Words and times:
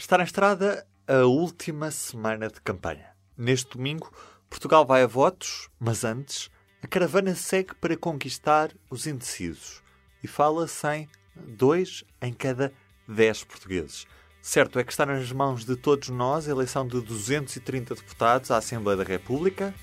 Está 0.00 0.16
na 0.16 0.24
estrada 0.24 0.86
a 1.06 1.26
última 1.26 1.90
semana 1.90 2.48
de 2.48 2.58
campanha. 2.62 3.10
Neste 3.36 3.76
domingo, 3.76 4.10
Portugal 4.48 4.86
vai 4.86 5.02
a 5.02 5.06
votos, 5.06 5.68
mas 5.78 6.04
antes, 6.04 6.50
a 6.82 6.86
caravana 6.86 7.34
segue 7.34 7.74
para 7.74 7.94
conquistar 7.98 8.72
os 8.88 9.06
indecisos. 9.06 9.82
E 10.22 10.26
fala-se 10.26 10.86
em 10.88 11.08
dois 11.36 12.02
em 12.18 12.32
cada 12.32 12.72
dez 13.06 13.44
portugueses. 13.44 14.06
Certo 14.40 14.78
é 14.78 14.84
que 14.84 14.90
está 14.90 15.04
nas 15.04 15.30
mãos 15.32 15.66
de 15.66 15.76
todos 15.76 16.08
nós 16.08 16.48
a 16.48 16.50
eleição 16.50 16.88
de 16.88 16.98
230 17.02 17.94
deputados 17.94 18.50
à 18.50 18.56
Assembleia 18.56 18.96
da 18.96 19.04
República, 19.04 19.74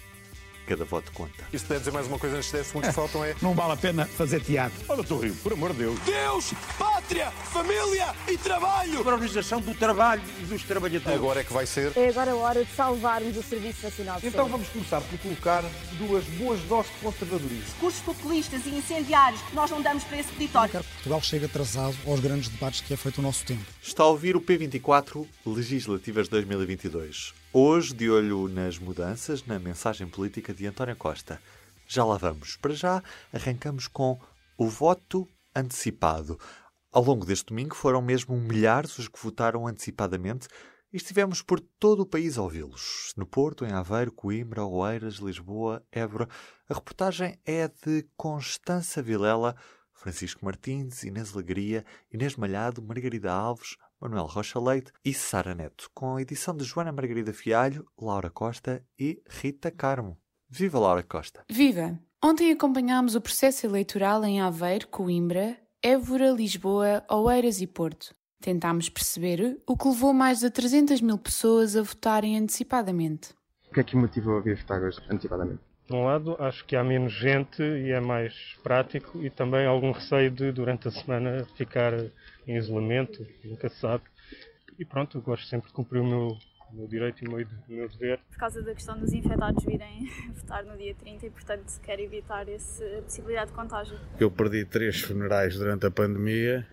cada 0.68 0.86
voto 0.86 1.12
conta. 1.14 1.48
E 1.52 1.58
se 1.58 1.66
puder 1.66 1.80
dizer 1.80 1.92
mais 1.92 2.08
uma 2.08 2.20
coisa 2.20 2.36
antes 2.36 2.52
desse, 2.52 2.74
muito 2.74 2.92
faltam 2.92 3.24
é. 3.24 3.34
Não 3.42 3.54
vale 3.54 3.74
a 3.74 3.78
pena 3.78 4.06
fazer 4.06 4.42
teatro. 4.42 4.78
Olha, 4.90 5.02
estou 5.02 5.20
Rio, 5.20 5.34
por 5.36 5.54
amor 5.54 5.72
de 5.72 5.80
Deus. 5.80 6.00
Deus, 6.02 6.54
pátria, 6.78 7.32
família 7.32 8.14
e 8.28 8.38
trabalho. 8.38 9.02
Para 9.04 9.12
a 9.12 9.16
organização 9.16 9.62
do 9.62 9.74
trabalho 9.74 10.22
e 10.42 10.44
dos 10.44 10.64
trabalhadores. 10.64 11.18
Agora 11.18 11.40
é 11.40 11.44
que 11.44 11.54
vai 11.54 11.66
ser. 11.66 11.94
É 11.96 12.10
agora 12.10 12.32
a 12.32 12.36
hora 12.36 12.66
de 12.66 12.72
salvarmos 12.76 13.38
o 13.38 13.42
Serviço 13.42 13.84
Nacional 13.84 14.20
de 14.20 14.28
Então 14.28 14.48
vamos 14.48 14.68
começar 14.68 15.02
por 15.02 15.18
colocar 15.20 15.64
duas 15.98 16.26
boas 16.26 16.60
doses 16.62 16.92
de 16.92 17.00
conservadorismo. 17.00 17.64
Discursos 17.64 18.02
populistas 18.02 18.66
e 18.66 18.70
incendiários, 18.70 19.42
nós 19.54 19.72
não 19.72 19.82
damos 19.82 20.04
para 20.04 20.20
esse 20.20 20.32
peditório. 20.34 20.72
Quero 20.72 20.84
que 20.84 20.94
Portugal 20.94 21.22
chegue 21.22 21.46
atrasado 21.46 21.96
aos 22.06 22.20
grandes 22.20 22.50
debates 22.50 22.82
que 22.82 22.94
é 22.94 22.98
feito 22.98 23.20
o 23.20 23.22
nosso 23.22 23.46
tempo. 23.46 23.64
Está 23.82 24.04
a 24.04 24.08
ouvir 24.08 24.36
o 24.36 24.42
P24 24.42 25.26
Legislativas 25.46 26.28
2022. 26.28 27.34
Hoje, 27.60 27.92
de 27.92 28.08
olho 28.08 28.48
nas 28.48 28.78
mudanças 28.78 29.44
na 29.44 29.58
mensagem 29.58 30.08
política 30.08 30.54
de 30.54 30.68
António 30.68 30.96
Costa. 30.96 31.42
Já 31.88 32.06
lá 32.06 32.16
vamos. 32.16 32.56
Para 32.56 32.76
já, 32.76 33.02
arrancamos 33.34 33.88
com 33.88 34.20
o 34.56 34.68
voto 34.68 35.28
antecipado. 35.56 36.40
Ao 36.92 37.04
longo 37.04 37.26
deste 37.26 37.48
domingo 37.48 37.74
foram 37.74 38.00
mesmo 38.00 38.38
milhares 38.38 39.00
os 39.00 39.08
que 39.08 39.20
votaram 39.20 39.66
antecipadamente 39.66 40.48
e 40.94 40.98
estivemos 40.98 41.42
por 41.42 41.60
todo 41.60 42.02
o 42.02 42.06
país 42.06 42.38
a 42.38 42.44
ouvi-los. 42.44 43.12
No 43.18 43.26
Porto, 43.26 43.66
em 43.66 43.72
Aveiro, 43.72 44.12
Coimbra, 44.12 44.64
Oeiras, 44.64 45.16
Lisboa, 45.16 45.84
Évora. 45.92 46.30
A 46.70 46.76
reportagem 46.76 47.40
é 47.44 47.68
de 47.68 48.08
Constança 48.16 49.02
Vilela, 49.02 49.56
Francisco 49.96 50.46
Martins, 50.46 51.02
Inês 51.02 51.34
Alegria, 51.34 51.84
Inês 52.14 52.36
Malhado, 52.36 52.84
Margarida 52.84 53.34
Alves, 53.34 53.78
Manuel 54.00 54.26
Rocha 54.26 54.60
Leite 54.60 54.92
e 55.04 55.14
Sara 55.14 55.56
Neto, 55.56 55.90
com 55.94 56.16
a 56.16 56.22
edição 56.22 56.56
de 56.56 56.64
Joana 56.64 56.92
Margarida 56.92 57.34
Fialho, 57.34 57.86
Laura 58.00 58.30
Costa 58.30 58.84
e 58.98 59.22
Rita 59.28 59.72
Carmo. 59.72 60.18
Viva 60.50 60.80
Laura 60.80 61.04
Costa! 61.04 61.44
Viva! 61.50 62.00
Ontem 62.24 62.52
acompanhámos 62.52 63.16
o 63.16 63.22
processo 63.22 63.66
eleitoral 63.66 64.24
em 64.24 64.40
Aveiro, 64.42 64.88
Coimbra, 64.88 65.58
Évora, 65.82 66.30
Lisboa, 66.30 67.04
Oeiras 67.10 67.60
e 67.60 67.68
Porto. 67.68 68.16
Tentámos 68.40 68.88
perceber 68.88 69.62
o 69.68 69.76
que 69.76 69.88
levou 69.88 70.14
mais 70.14 70.40
de 70.40 70.50
300 70.50 71.02
mil 71.02 71.18
pessoas 71.18 71.76
a 71.76 71.82
votarem 71.82 72.38
antecipadamente. 72.38 73.34
O 73.70 73.74
que 73.74 73.80
é 73.80 73.84
que 73.84 73.96
motivou 73.96 74.38
a 74.38 74.42
vir 74.42 74.58
votar 74.58 74.82
hoje 74.82 75.00
antecipadamente? 75.10 75.62
Por 75.88 75.96
um 75.96 76.04
lado, 76.04 76.36
acho 76.40 76.66
que 76.66 76.76
há 76.76 76.84
menos 76.84 77.14
gente 77.14 77.64
e 77.64 77.92
é 77.92 78.00
mais 78.02 78.34
prático, 78.62 79.24
e 79.24 79.30
também 79.30 79.66
algum 79.66 79.92
receio 79.92 80.30
de, 80.30 80.52
durante 80.52 80.90
a 80.90 80.92
semana, 80.92 81.46
ficar 81.56 81.94
em 82.46 82.58
isolamento, 82.58 83.26
nunca 83.44 83.70
se 83.70 83.80
sabe. 83.80 84.04
E 84.78 84.84
pronto, 84.84 85.18
eu 85.18 85.22
gosto 85.22 85.48
sempre 85.48 85.70
de 85.70 85.74
cumprir 85.74 86.02
o 86.02 86.06
meu, 86.06 86.38
o 86.72 86.76
meu 86.76 86.88
direito 86.88 87.24
e 87.24 87.28
o 87.28 87.32
meu, 87.32 87.48
o 87.70 87.72
meu 87.72 87.88
dever. 87.88 88.20
Por 88.30 88.38
causa 88.38 88.62
da 88.62 88.74
questão 88.74 89.00
dos 89.00 89.14
infectados 89.14 89.64
virem 89.64 90.10
votar 90.36 90.66
no 90.66 90.78
dia 90.78 90.94
30 90.94 91.26
e, 91.26 91.30
portanto, 91.30 91.80
quero 91.82 92.02
evitar 92.02 92.50
essa 92.50 92.84
possibilidade 93.02 93.52
de 93.52 93.56
contágio. 93.56 93.98
Eu 94.20 94.30
perdi 94.30 94.66
três 94.66 95.00
funerais 95.00 95.58
durante 95.58 95.86
a 95.86 95.92
pandemia 95.92 96.68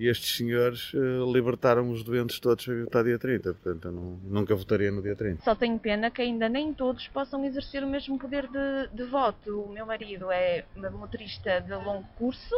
e 0.00 0.08
estes 0.08 0.34
senhores 0.34 0.94
uh, 0.94 1.30
libertaram 1.30 1.90
os 1.90 2.02
doentes 2.02 2.40
todos 2.40 2.64
para 2.64 2.84
votar 2.84 3.04
dia 3.04 3.18
30, 3.18 3.52
portanto 3.52 3.88
eu 3.88 3.92
não, 3.92 4.18
nunca 4.24 4.54
votaria 4.54 4.90
no 4.90 5.02
dia 5.02 5.14
30. 5.14 5.42
Só 5.42 5.54
tenho 5.54 5.78
pena 5.78 6.10
que 6.10 6.22
ainda 6.22 6.48
nem 6.48 6.72
todos 6.72 7.06
possam 7.08 7.44
exercer 7.44 7.84
o 7.84 7.86
mesmo 7.86 8.18
poder 8.18 8.48
de, 8.48 8.88
de 8.94 9.04
voto. 9.04 9.60
O 9.60 9.70
meu 9.70 9.84
marido 9.84 10.32
é 10.32 10.64
motorista 10.90 11.60
de 11.60 11.74
longo 11.74 12.08
curso 12.16 12.56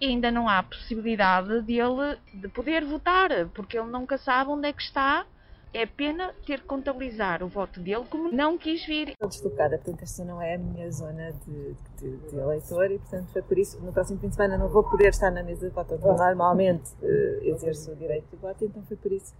e 0.00 0.06
ainda 0.06 0.30
não 0.30 0.48
há 0.48 0.62
possibilidade 0.62 1.60
de 1.62 1.80
ele 1.80 2.16
de 2.32 2.46
poder 2.46 2.84
votar, 2.84 3.30
porque 3.52 3.76
ele 3.76 3.88
nunca 3.88 4.16
sabe 4.16 4.50
onde 4.50 4.68
é 4.68 4.72
que 4.72 4.82
está 4.82 5.26
é 5.72 5.86
pena 5.86 6.34
ter 6.44 6.60
que 6.60 6.66
contabilizar 6.66 7.42
o 7.42 7.48
voto 7.48 7.80
dele 7.80 8.04
como 8.10 8.32
não 8.32 8.58
quis 8.58 8.84
vir. 8.84 9.10
Estou 9.10 9.28
deslocada, 9.28 9.78
portanto 9.78 10.02
esta 10.02 10.24
não 10.24 10.42
é 10.42 10.54
a 10.54 10.58
minha 10.58 10.90
zona 10.90 11.32
de, 11.46 11.74
de, 11.98 12.16
de, 12.16 12.36
eleitor 12.36 12.90
e 12.90 12.98
portanto 12.98 13.28
foi 13.32 13.42
por 13.42 13.58
isso, 13.58 13.78
no 13.80 13.92
próximo 13.92 14.18
fim 14.18 14.28
de 14.28 14.34
semana 14.34 14.58
não 14.58 14.68
vou 14.68 14.82
poder 14.82 15.10
estar 15.10 15.30
na 15.30 15.42
mesa 15.42 15.68
de 15.68 15.74
voto, 15.74 15.96
normalmente 15.98 16.90
uh, 17.02 17.44
exerço 17.44 17.92
o 17.92 17.96
direito 17.96 18.28
de 18.30 18.36
voto, 18.36 18.64
então 18.64 18.82
foi 18.82 18.96
por 18.96 19.12
isso 19.12 19.32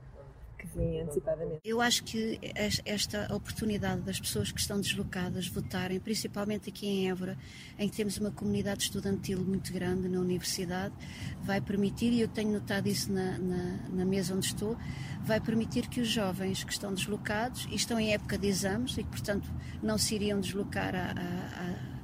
que 0.61 0.79
vim 0.79 1.01
antecipadamente. 1.01 1.61
Eu 1.65 1.81
acho 1.81 2.05
que 2.05 2.39
esta 2.85 3.35
oportunidade 3.35 4.03
das 4.03 4.21
pessoas 4.21 4.53
que 4.53 4.61
estão 4.61 4.81
deslocadas 4.81 5.49
votarem, 5.49 5.99
principalmente 5.99 6.69
aqui 6.69 6.87
em 6.87 7.11
Évora, 7.11 7.37
em 7.79 7.89
que 7.89 7.97
temos 7.97 8.19
uma 8.19 8.31
comunidade 8.31 8.85
estudantil 8.85 9.41
muito 9.41 9.73
grande 9.73 10.09
na 10.09 10.21
universidade, 10.21 10.95
vai 11.43 11.61
permitir, 11.61 12.13
e 12.13 12.21
eu 12.21 12.29
tenho 12.29 12.53
notado 12.53 12.87
isso 12.89 13.13
na, 13.13 13.39
na, 13.39 13.89
na 13.89 14.05
mesa 14.05 14.35
onde 14.35 14.47
estou, 14.47 14.77
vai 15.23 15.41
permitir 15.41 15.89
que 15.89 16.01
os 16.01 16.09
jovens 16.09 16.65
que 16.65 16.73
estão 16.73 16.93
deslocados 16.93 17.67
e 17.71 17.75
estão 17.75 17.99
em 17.99 18.13
época 18.13 18.37
de 18.37 18.49
exames 18.49 18.93
e 18.99 19.03
que, 19.03 19.11
portanto, 19.11 19.51
não 19.83 19.97
se 19.97 20.15
iriam 20.15 20.41
deslocar 20.41 20.95
a, 20.95 21.13
a 21.13 22.00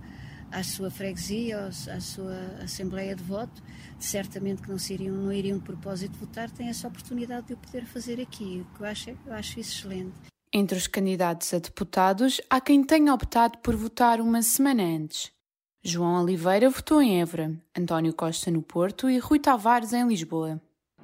à 0.56 0.62
sua 0.62 0.90
freguesia, 0.90 1.66
à 1.66 2.00
sua 2.00 2.34
assembleia 2.62 3.14
de 3.14 3.22
voto, 3.22 3.62
certamente 3.98 4.62
que 4.62 4.70
não, 4.70 4.78
iriam, 4.88 5.14
não 5.14 5.32
iriam 5.32 5.58
de 5.58 5.64
propósito 5.64 6.16
votar, 6.18 6.50
têm 6.50 6.68
essa 6.68 6.88
oportunidade 6.88 7.48
de 7.48 7.52
o 7.52 7.58
poder 7.58 7.84
fazer 7.84 8.18
aqui, 8.18 8.64
o 8.64 8.76
que 8.76 8.82
eu 8.82 8.86
acho, 8.86 9.10
eu 9.10 9.32
acho 9.34 9.60
isso 9.60 9.78
excelente. 9.78 10.14
Entre 10.50 10.78
os 10.78 10.86
candidatos 10.86 11.52
a 11.52 11.58
deputados, 11.58 12.40
há 12.48 12.58
quem 12.58 12.82
tenha 12.82 13.12
optado 13.12 13.58
por 13.58 13.76
votar 13.76 14.18
uma 14.18 14.40
semana 14.40 14.82
antes. 14.82 15.30
João 15.84 16.22
Oliveira 16.22 16.70
votou 16.70 17.02
em 17.02 17.20
Évora, 17.20 17.54
António 17.76 18.14
Costa 18.14 18.50
no 18.50 18.62
Porto 18.62 19.10
e 19.10 19.18
Rui 19.18 19.38
Tavares 19.38 19.92
em 19.92 20.08
Lisboa 20.08 20.60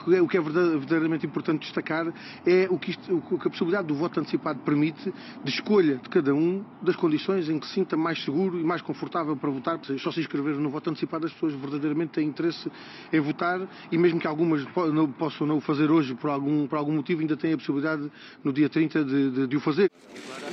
o 0.06 0.28
que 0.28 0.36
é 0.36 0.40
verdadeiramente 0.40 1.26
importante 1.26 1.62
destacar 1.62 2.12
é 2.46 2.66
o 2.70 2.78
que, 2.78 2.90
isto, 2.90 3.16
o 3.16 3.38
que, 3.38 3.46
a 3.46 3.50
possibilidade 3.50 3.86
do 3.86 3.94
voto 3.94 4.20
antecipado 4.20 4.58
permite 4.60 5.12
de 5.44 5.50
escolha 5.50 5.96
de 5.96 6.08
cada 6.08 6.34
um 6.34 6.64
das 6.82 6.96
condições 6.96 7.48
em 7.48 7.58
que 7.58 7.66
se 7.66 7.74
sinta 7.74 7.96
mais 7.96 8.22
seguro 8.24 8.58
e 8.58 8.64
mais 8.64 8.82
confortável 8.82 9.36
para 9.36 9.50
votar. 9.50 9.80
Só 9.98 10.10
se 10.10 10.20
inscrever 10.20 10.56
no 10.56 10.70
voto 10.70 10.90
antecipado 10.90 11.26
as 11.26 11.32
pessoas 11.32 11.54
verdadeiramente 11.54 12.12
têm 12.12 12.28
interesse 12.28 12.70
em 13.12 13.20
votar 13.20 13.60
e 13.90 13.98
mesmo 13.98 14.20
que 14.20 14.26
algumas 14.26 14.64
não, 14.92 15.10
possam 15.10 15.46
não 15.46 15.58
o 15.58 15.60
fazer 15.60 15.90
hoje 15.90 16.14
por 16.14 16.30
algum, 16.30 16.66
por 16.66 16.76
algum 16.76 16.92
motivo, 16.92 17.20
ainda 17.20 17.36
têm 17.36 17.52
a 17.52 17.56
possibilidade 17.56 18.10
no 18.42 18.52
dia 18.52 18.68
30 18.68 19.04
de, 19.04 19.30
de, 19.30 19.46
de 19.46 19.56
o 19.56 19.60
fazer. 19.60 19.90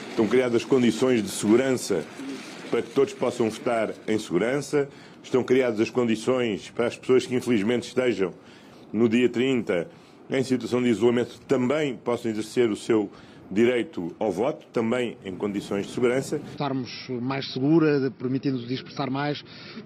Estão 0.09 0.27
criadas 0.27 0.65
condições 0.65 1.23
de 1.23 1.29
segurança 1.29 2.05
para 2.69 2.81
que 2.81 2.91
todos 2.91 3.13
possam 3.13 3.49
votar 3.49 3.93
em 4.07 4.17
segurança. 4.17 4.89
Estão 5.23 5.43
criadas 5.43 5.79
as 5.79 5.89
condições 5.89 6.69
para 6.69 6.87
as 6.87 6.97
pessoas 6.97 7.25
que 7.25 7.35
infelizmente 7.35 7.87
estejam 7.87 8.33
no 8.91 9.07
dia 9.07 9.29
30, 9.29 9.87
em 10.29 10.43
situação 10.43 10.81
de 10.81 10.89
isolamento, 10.89 11.39
também 11.47 11.95
possam 11.95 12.31
exercer 12.31 12.69
o 12.69 12.75
seu 12.75 13.09
direito 13.51 14.15
ao 14.19 14.31
voto, 14.31 14.65
também 14.71 15.17
em 15.25 15.35
condições 15.35 15.87
de 15.87 15.93
segurança. 15.93 16.39
Estarmos 16.51 17.07
mais 17.21 17.51
segura, 17.51 18.11
permitindo-nos 18.11 18.67
dispersar 18.67 19.09
mais 19.09 19.43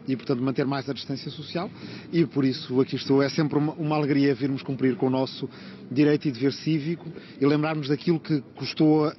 e, 0.07 0.15
portanto, 0.15 0.41
manter 0.41 0.65
mais 0.65 0.89
a 0.89 0.93
distância 0.93 1.31
social. 1.31 1.69
E 2.11 2.25
por 2.25 2.43
isso 2.43 2.79
aqui 2.81 2.95
estou. 2.95 3.21
É 3.21 3.29
sempre 3.29 3.57
uma, 3.57 3.73
uma 3.73 3.95
alegria 3.95 4.35
virmos 4.35 4.61
cumprir 4.61 4.95
com 4.95 5.07
o 5.07 5.09
nosso 5.09 5.49
direito 5.89 6.27
e 6.27 6.31
dever 6.31 6.51
cívico 6.53 7.09
e 7.39 7.45
lembrarmos 7.45 7.87
daquilo 7.87 8.19
que 8.19 8.41
custou 8.55 9.11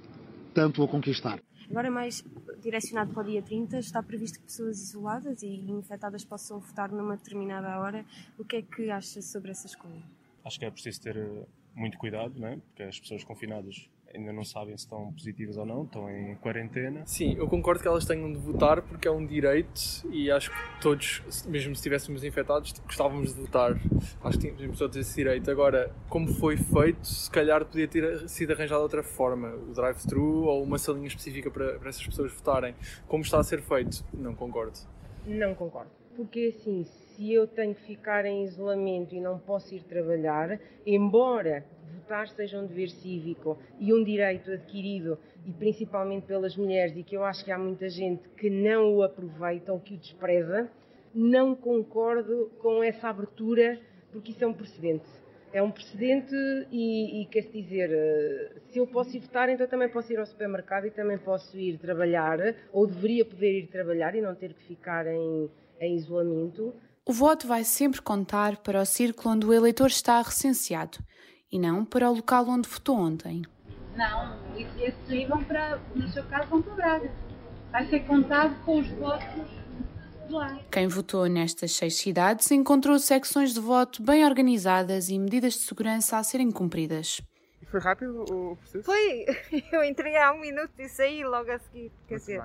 tanto 0.52 0.82
a 0.82 0.88
conquistar. 0.88 1.40
Agora, 1.70 1.90
mais 1.90 2.25
direcionado 2.61 3.12
para 3.12 3.22
o 3.22 3.26
dia 3.26 3.43
30, 3.43 3.78
está 3.78 4.02
previsto 4.02 4.38
que 4.38 4.44
pessoas 4.44 4.81
isoladas 4.81 5.43
e 5.43 5.49
infectadas 5.70 6.25
possam 6.25 6.58
votar 6.61 6.90
numa 6.90 7.16
determinada 7.16 7.78
hora. 7.78 8.05
O 8.38 8.44
que 8.44 8.56
é 8.56 8.62
que 8.62 8.90
acha 8.90 9.22
sobre 9.22 9.50
essa 9.50 9.66
escolha? 9.66 10.02
Acho 10.44 10.58
que 10.58 10.64
é 10.64 10.70
preciso 10.70 11.00
ter 11.00 11.16
eh, 11.16 11.46
muito 11.75 11.96
cuidado, 11.99 12.38
não 12.38 12.49
é? 12.49 12.56
porque 12.56 12.82
as 12.82 13.00
pessoas 13.00 13.25
confinadas 13.25 13.88
ainda 14.14 14.32
não 14.32 14.44
sabem 14.44 14.76
se 14.76 14.84
estão 14.84 15.12
positivas 15.12 15.56
ou 15.56 15.66
não, 15.66 15.84
estão 15.84 16.11
em 16.11 16.34
quarentena. 16.37 17.02
Sim, 17.06 17.34
eu 17.37 17.49
concordo 17.49 17.82
que 17.82 17.88
elas 17.88 18.05
tenham 18.05 18.32
de 18.32 18.38
votar 18.38 18.82
porque 18.82 19.08
é 19.08 19.11
um 19.11 19.25
direito 19.26 19.81
e 20.11 20.31
acho 20.31 20.50
que 20.50 20.81
todos, 20.81 21.22
mesmo 21.46 21.75
se 21.75 21.81
estivéssemos 21.81 22.25
infectados, 22.25 22.72
gostávamos 22.84 23.34
de 23.34 23.40
votar. 23.40 23.75
Acho 24.22 24.38
que 24.38 24.52
tínhamos 24.52 24.78
todos 24.78 24.96
esse 24.96 25.14
direito. 25.14 25.50
Agora, 25.50 25.94
como 26.08 26.28
foi 26.34 26.56
feito, 26.56 27.06
se 27.06 27.31
calhar 27.31 27.64
podia 27.64 27.88
ter 27.88 28.28
sido 28.28 28.52
arranjado 28.52 28.81
de 28.81 28.84
outra 28.84 29.02
forma. 29.02 29.55
O 29.55 29.72
drive-thru 29.72 30.44
ou 30.44 30.62
uma 30.62 30.78
salinha 30.78 31.08
específica 31.08 31.50
para, 31.50 31.78
para 31.78 31.88
essas 31.88 32.06
pessoas 32.06 32.32
votarem. 32.32 32.75
Como 33.06 33.22
está 33.22 33.38
a 33.38 33.44
ser 33.44 33.60
feito, 33.60 34.05
não 34.12 34.34
concordo. 34.34 34.78
Não 35.26 35.55
concordo. 35.55 35.90
Porque 36.17 36.55
assim, 36.56 36.84
se 36.84 37.32
eu 37.32 37.46
tenho 37.46 37.75
que 37.75 37.82
ficar 37.82 38.25
em 38.25 38.44
isolamento 38.44 39.14
e 39.14 39.20
não 39.20 39.38
posso 39.38 39.75
ir 39.75 39.82
trabalhar, 39.82 40.60
embora 40.87 41.64
votar 41.94 42.29
seja 42.29 42.58
um 42.58 42.67
dever 42.67 42.91
cívico 42.91 43.58
e 43.79 43.93
um 43.94 44.02
direito 44.05 44.50
adquirido, 44.50 45.19
e 45.46 45.52
principalmente 45.52 46.26
pelas 46.26 46.56
mulheres, 46.56 46.96
e 46.96 47.02
que 47.02 47.17
eu 47.17 47.25
acho 47.25 47.44
que 47.44 47.52
há 47.52 47.58
muita 47.58 47.88
gente 47.88 48.29
que 48.31 48.50
não 48.50 48.96
o 48.96 49.02
aproveita 49.02 49.73
ou 49.73 49.81
que 49.81 49.94
o 49.94 49.99
despreza, 49.99 50.70
não 51.14 51.55
concordo 51.55 52.50
com 52.58 52.82
essa 52.82 53.08
abertura, 53.08 53.79
porque 54.11 54.32
isso 54.32 54.43
é 54.43 54.46
um 54.46 54.52
precedente. 54.52 55.08
É 55.52 55.62
um 55.62 55.70
precedente 55.70 56.35
e, 56.73 57.23
e 57.23 57.26
quer 57.26 57.43
se 57.43 57.62
dizer, 57.62 57.91
se 58.70 58.79
eu 58.79 58.87
posso 58.88 59.17
ir 59.17 59.20
votar, 59.20 59.49
então 59.49 59.67
também 59.69 59.88
posso 59.88 60.12
ir 60.12 60.19
ao 60.19 60.26
supermercado 60.26 60.87
e 60.87 60.91
também 60.91 61.17
posso 61.17 61.56
ir 61.56 61.79
trabalhar, 61.79 62.38
ou 62.73 62.87
deveria 62.88 63.25
poder 63.25 63.61
ir 63.61 63.67
trabalhar 63.69 64.17
e 64.17 64.20
não 64.20 64.35
ter 64.35 64.52
que 64.52 64.64
ficar 64.64 65.06
em, 65.06 65.49
em 65.81 65.94
isolamento. 65.94 66.75
O 67.06 67.12
voto 67.12 67.46
vai 67.46 67.62
sempre 67.62 68.02
contar 68.02 68.56
para 68.56 68.81
o 68.81 68.85
círculo 68.85 69.35
onde 69.35 69.46
o 69.46 69.52
eleitor 69.52 69.87
está 69.87 70.20
recenseado 70.20 70.99
e 71.50 71.58
não 71.58 71.85
para 71.85 72.11
o 72.11 72.14
local 72.14 72.49
onde 72.49 72.69
votou 72.69 72.96
ontem. 72.96 73.43
Não, 73.96 74.37
esses 74.56 75.11
aí 75.11 75.26
vão 75.26 75.43
para, 75.44 75.79
no 75.94 76.08
seu 76.08 76.25
caso, 76.25 76.49
vão 76.49 76.62
para 76.62 76.75
Braga. 76.75 77.11
Vai 77.70 77.87
ser 77.87 78.00
contado 78.00 78.55
com 78.64 78.81
os 78.81 78.88
votos 78.88 79.50
de 80.26 80.32
lá. 80.32 80.58
Quem 80.70 80.88
votou 80.88 81.26
nestas 81.26 81.73
seis 81.73 81.96
cidades 81.96 82.50
encontrou 82.50 82.99
secções 82.99 83.55
de 83.55 83.61
voto 83.61 84.02
bem 84.02 84.25
organizadas 84.25 85.08
e 85.08 85.19
medidas 85.19 85.55
de 85.55 85.61
segurança 85.61 86.19
a 86.19 86.23
serem 86.23 86.50
cumpridas. 86.50 87.20
E 87.62 87.67
foi 87.67 87.81
rápido 87.81 88.23
o 88.23 88.56
processo? 88.56 88.85
Foi, 88.85 89.26
eu 89.73 89.85
entrei 89.85 90.17
há 90.17 90.32
um 90.32 90.41
minuto 90.41 90.73
e 90.79 90.88
saí 90.88 91.25
logo 91.25 91.50
a 91.50 91.58
seguir. 91.58 91.93
Quer 92.08 92.17
dizer, 92.17 92.43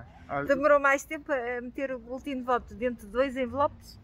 demorou 0.48 0.80
mais 0.80 1.04
tempo 1.04 1.32
a 1.32 1.62
meter 1.62 1.92
o 1.92 2.00
boletim 2.00 2.38
de 2.38 2.44
voto 2.44 2.76
dentro 2.76 3.08
de 3.08 3.12
dois 3.12 3.36
envelopes 3.36 4.00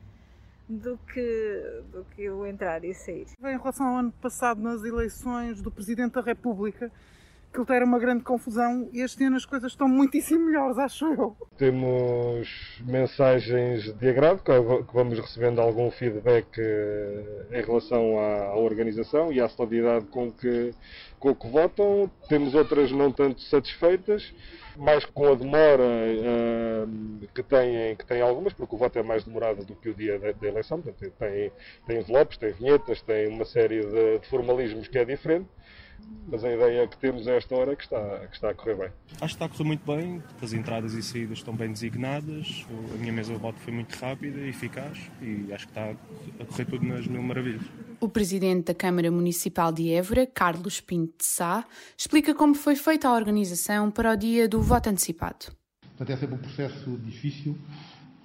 do 0.68 0.98
que, 1.14 1.82
do 1.92 2.06
que 2.16 2.24
eu 2.24 2.46
entrar 2.46 2.84
e 2.84 2.94
sair. 2.94 3.28
Em 3.40 3.58
relação 3.58 3.88
ao 3.88 3.98
ano 3.98 4.12
passado, 4.12 4.62
nas 4.62 4.84
eleições 4.84 5.62
do 5.62 5.72
Presidente 5.72 6.14
da 6.14 6.22
República, 6.22 6.92
aquilo 7.56 7.76
era 7.76 7.86
uma 7.86 7.98
grande 7.98 8.24
confusão 8.24 8.90
e 8.92 9.02
este 9.02 9.24
ano 9.24 9.38
as 9.38 9.46
coisas 9.46 9.72
estão 9.72 9.88
muitíssimo 9.88 10.46
melhores, 10.46 10.78
acho 10.78 11.06
eu. 11.06 11.38
Temos 11.58 12.82
mensagens 12.86 13.94
de 13.98 14.10
agrado, 14.10 14.44
que 14.44 14.94
vamos 14.94 15.18
recebendo 15.20 15.62
algum 15.62 15.90
feedback 15.90 16.48
eh, 16.58 17.46
em 17.52 17.62
relação 17.62 18.20
à 18.20 18.56
organização 18.56 19.32
e 19.32 19.40
à 19.40 19.48
solidariedade 19.48 20.06
com 20.08 20.32
que, 20.32 20.74
com 21.18 21.34
que 21.34 21.48
votam. 21.48 22.12
Temos 22.28 22.54
outras 22.54 22.92
não 22.92 23.12
tanto 23.12 23.42
satisfeitas, 23.42 24.34
mais 24.76 25.06
com 25.06 25.32
a 25.32 25.36
demora 25.36 25.84
uh, 25.84 27.28
que, 27.34 27.42
têm, 27.42 27.96
que 27.96 28.06
têm 28.06 28.22
algumas, 28.22 28.52
porque 28.52 28.76
o 28.76 28.78
voto 28.78 29.00
é 29.00 29.04
mais 29.04 29.24
demorado 29.24 29.64
do 29.64 29.74
que 29.76 29.90
o 29.90 29.94
dia 29.94 30.20
da 30.20 30.48
eleição. 30.48 30.82
Portanto, 30.82 31.14
tem, 31.18 31.52
tem 31.88 32.00
envelopes, 32.00 32.38
tem 32.38 32.52
vinhetas, 32.52 33.02
tem 33.02 33.28
uma 33.30 33.46
série 33.46 33.80
de, 33.80 34.20
de 34.20 34.28
formalismos 34.28 34.90
que 34.90 34.98
é 34.98 35.06
diferente 35.06 35.48
mas 36.28 36.44
a 36.44 36.52
ideia 36.52 36.88
que 36.88 36.98
temos 36.98 37.28
a 37.28 37.34
esta 37.34 37.56
hora 37.56 37.74
é 37.74 37.76
que 37.76 37.84
está, 37.84 38.28
que 38.28 38.36
está 38.36 38.50
a 38.50 38.54
correr 38.54 38.76
bem. 38.76 38.90
Acho 39.14 39.20
que 39.20 39.26
está 39.26 39.46
a 39.46 39.50
correr 39.50 39.64
muito 39.64 39.86
bem, 39.86 40.24
as 40.42 40.54
entradas 40.54 40.94
e 40.94 41.04
saídas 41.04 41.38
estão 41.38 41.56
bem 41.56 41.72
designadas, 41.72 42.66
a 42.94 42.98
minha 42.98 43.14
mesa 43.14 43.34
de 43.34 43.40
voto 43.40 43.60
foi 43.60 43.74
muito 43.74 43.94
rápida 43.96 44.40
e 44.40 44.50
eficaz 44.50 44.98
e 45.22 45.54
acho 45.54 45.68
que 45.68 45.72
está 45.72 45.92
a 46.40 46.46
correr 46.46 46.66
tudo 46.66 46.86
nas 46.86 47.08
mil 47.08 47.22
maravilhas. 47.22 47.64
O 48.00 48.10
presidente 48.10 48.66
da 48.66 48.74
Câmara 48.74 49.12
Municipal 49.12 49.72
de 49.72 49.92
Évora, 49.92 50.26
Carlos 50.26 50.82
Pinto 50.82 51.14
de 51.20 51.26
Sá, 51.26 51.66
explica 51.98 52.34
como 52.34 52.56
foi 52.56 52.76
feita 52.76 53.08
a 53.08 53.14
organização 53.14 53.92
para 53.92 54.12
o 54.14 54.16
dia 54.16 54.48
do 54.50 54.62
voto 54.62 54.90
antecipado. 54.90 55.56
Portanto, 55.82 56.10
é 56.10 56.18
sempre 56.18 56.36
um 56.36 56.40
processo 56.40 56.98
difícil, 56.98 57.58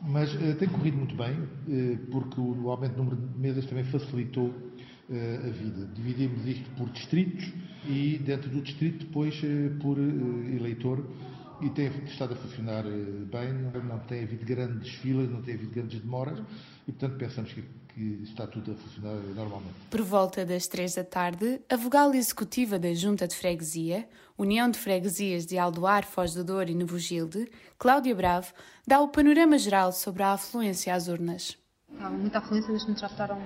mas 0.03 0.35
uh, 0.35 0.57
tem 0.59 0.69
corrido 0.69 0.97
muito 0.97 1.15
bem, 1.15 1.35
uh, 1.35 2.07
porque 2.11 2.41
o, 2.41 2.65
o 2.65 2.71
aumento 2.71 2.95
do 2.95 3.05
número 3.05 3.17
de 3.17 3.39
mesas 3.39 3.65
também 3.67 3.85
facilitou 3.85 4.53
a 5.11 5.51
vida. 5.51 5.89
Dividimos 5.95 6.47
isto 6.47 6.71
por 6.77 6.89
distritos 6.91 7.53
e 7.87 8.19
dentro 8.19 8.49
do 8.51 8.61
distrito 8.61 9.07
depois 9.07 9.35
eh, 9.43 9.71
por 9.81 9.99
eh, 9.99 10.57
eleitor 10.57 11.05
e 11.61 11.69
tem 11.71 11.89
estado 12.07 12.35
a 12.35 12.37
funcionar 12.37 12.85
bem, 12.85 13.53
não 13.85 13.99
tem 14.01 14.23
havido 14.23 14.45
grandes 14.45 14.95
filas, 14.95 15.29
não 15.29 15.43
tem 15.43 15.55
havido 15.55 15.73
grandes 15.73 16.01
demoras 16.01 16.39
e 16.89 16.93
portanto 16.93 17.19
pensamos 17.19 17.53
que, 17.53 17.63
que 17.95 18.23
está 18.23 18.47
tudo 18.47 18.73
a 18.73 18.75
funcionar 18.75 19.17
normalmente. 19.35 19.75
Por 19.91 20.01
volta 20.03 20.47
das 20.47 20.67
três 20.67 20.95
da 20.95 21.05
tarde, 21.05 21.61
a 21.69 21.77
vogal 21.77 22.15
executiva 22.15 22.79
da 22.79 22.95
Junta 22.95 23.29
de 23.29 23.35
Freguesia, 23.35 24.09
União 24.39 24.71
de 24.71 24.79
Freguesias 24.79 25.45
de 25.45 25.59
Aldoar, 25.59 26.07
Foz 26.07 26.33
do 26.33 26.43
Douro 26.43 26.71
e 26.71 26.75
Novo 26.75 26.99
Gilde, 26.99 27.51
Cláudia 27.79 28.15
Bravo, 28.15 28.53
dá 28.87 29.01
o 29.01 29.09
panorama 29.09 29.59
geral 29.59 29.93
sobre 29.93 30.23
a 30.23 30.33
afluência 30.33 30.95
às 30.95 31.09
urnas. 31.09 31.59
Há 31.99 32.09
muita 32.09 32.39
afluência, 32.39 32.73
neste 32.73 32.87
momento 32.87 33.01
já 33.01 33.09
votaram 33.09 33.39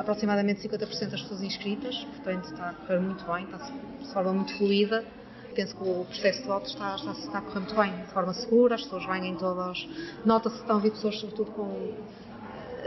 aproximadamente 0.00 0.66
50% 0.66 1.10
das 1.10 1.20
pessoas 1.22 1.42
inscritas, 1.42 1.94
portanto 2.04 2.44
está 2.44 2.70
a 2.70 2.72
correr 2.72 3.00
muito 3.00 3.24
bem, 3.24 3.44
está 3.44 3.58
de 3.58 4.12
forma 4.12 4.32
muito 4.32 4.56
fluida. 4.56 5.04
Penso 5.54 5.76
que 5.76 5.82
o 5.82 6.04
processo 6.04 6.42
de 6.42 6.46
voto 6.46 6.66
está, 6.66 6.94
está, 6.94 7.10
está 7.10 7.38
a 7.38 7.42
correr 7.42 7.60
muito 7.60 7.74
bem, 7.74 8.04
de 8.04 8.12
forma 8.12 8.32
segura, 8.32 8.76
as 8.76 8.82
pessoas 8.82 9.04
vêm 9.06 9.26
em 9.26 9.36
todas. 9.36 9.86
Nota-se 10.24 10.56
que 10.56 10.62
estão 10.62 10.76
a 10.76 10.80
vir 10.80 10.92
pessoas, 10.92 11.18
sobretudo, 11.18 11.50
com, 11.50 11.94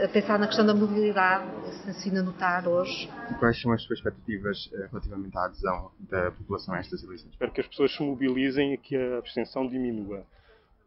a 0.02 0.08
pensar 0.08 0.38
na 0.38 0.46
questão 0.46 0.66
da 0.66 0.74
mobilidade, 0.74 1.46
se 1.92 2.08
ainda 2.08 2.22
notar 2.22 2.66
hoje. 2.66 3.08
Quais 3.38 3.60
são 3.60 3.70
as 3.72 3.82
suas 3.82 3.98
expectativas 3.98 4.70
eh, 4.72 4.88
relativamente 4.90 5.36
à 5.36 5.44
adesão 5.44 5.90
da 6.00 6.30
população 6.32 6.74
a 6.74 6.78
estas 6.78 7.02
eleições? 7.04 7.30
Espero 7.30 7.52
que 7.52 7.60
as 7.60 7.68
pessoas 7.68 7.94
se 7.94 8.02
mobilizem 8.02 8.72
e 8.72 8.78
que 8.78 8.96
a 8.96 9.18
abstenção 9.18 9.68
diminua. 9.68 10.24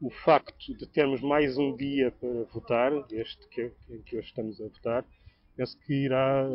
O 0.01 0.09
facto 0.09 0.75
de 0.75 0.85
termos 0.87 1.21
mais 1.21 1.57
um 1.57 1.75
dia 1.75 2.11
para 2.19 2.43
votar, 2.51 2.91
este 3.11 3.47
que, 3.47 3.71
em 3.89 4.01
que 4.01 4.17
hoje 4.17 4.27
estamos 4.27 4.59
a 4.59 4.65
votar, 4.65 5.05
penso 5.57 5.77
que 5.79 6.05
irá 6.05 6.47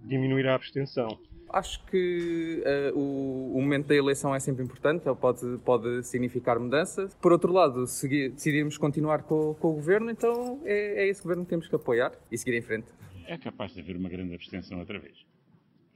diminuir 0.00 0.48
a 0.48 0.54
abstenção. 0.54 1.20
Acho 1.50 1.82
que 1.86 2.62
uh, 2.92 2.98
o, 2.98 3.56
o, 3.56 3.62
momento 3.62 3.86
da 3.86 3.94
eleição 3.94 4.34
é 4.34 4.40
sempre 4.40 4.62
importante, 4.62 5.08
ele 5.08 5.16
pode, 5.16 5.58
pode 5.64 6.02
significar 6.04 6.58
mudança. 6.58 7.08
Por 7.22 7.32
outro 7.32 7.52
lado, 7.52 7.86
se 7.86 8.06
decidirmos 8.30 8.76
continuar 8.76 9.22
com, 9.22 9.54
com, 9.54 9.68
o 9.68 9.74
governo, 9.74 10.10
então 10.10 10.60
é, 10.64 11.04
é 11.04 11.08
esse 11.08 11.22
governo 11.22 11.44
que 11.44 11.50
temos 11.50 11.66
que 11.66 11.74
apoiar 11.74 12.12
e 12.30 12.36
seguir 12.36 12.56
em 12.56 12.60
frente. 12.60 12.88
É 13.26 13.38
capaz 13.38 13.72
de 13.72 13.80
haver 13.80 13.96
uma 13.96 14.10
grande 14.10 14.34
abstenção 14.34 14.78
outra 14.78 14.98
vez. 14.98 15.24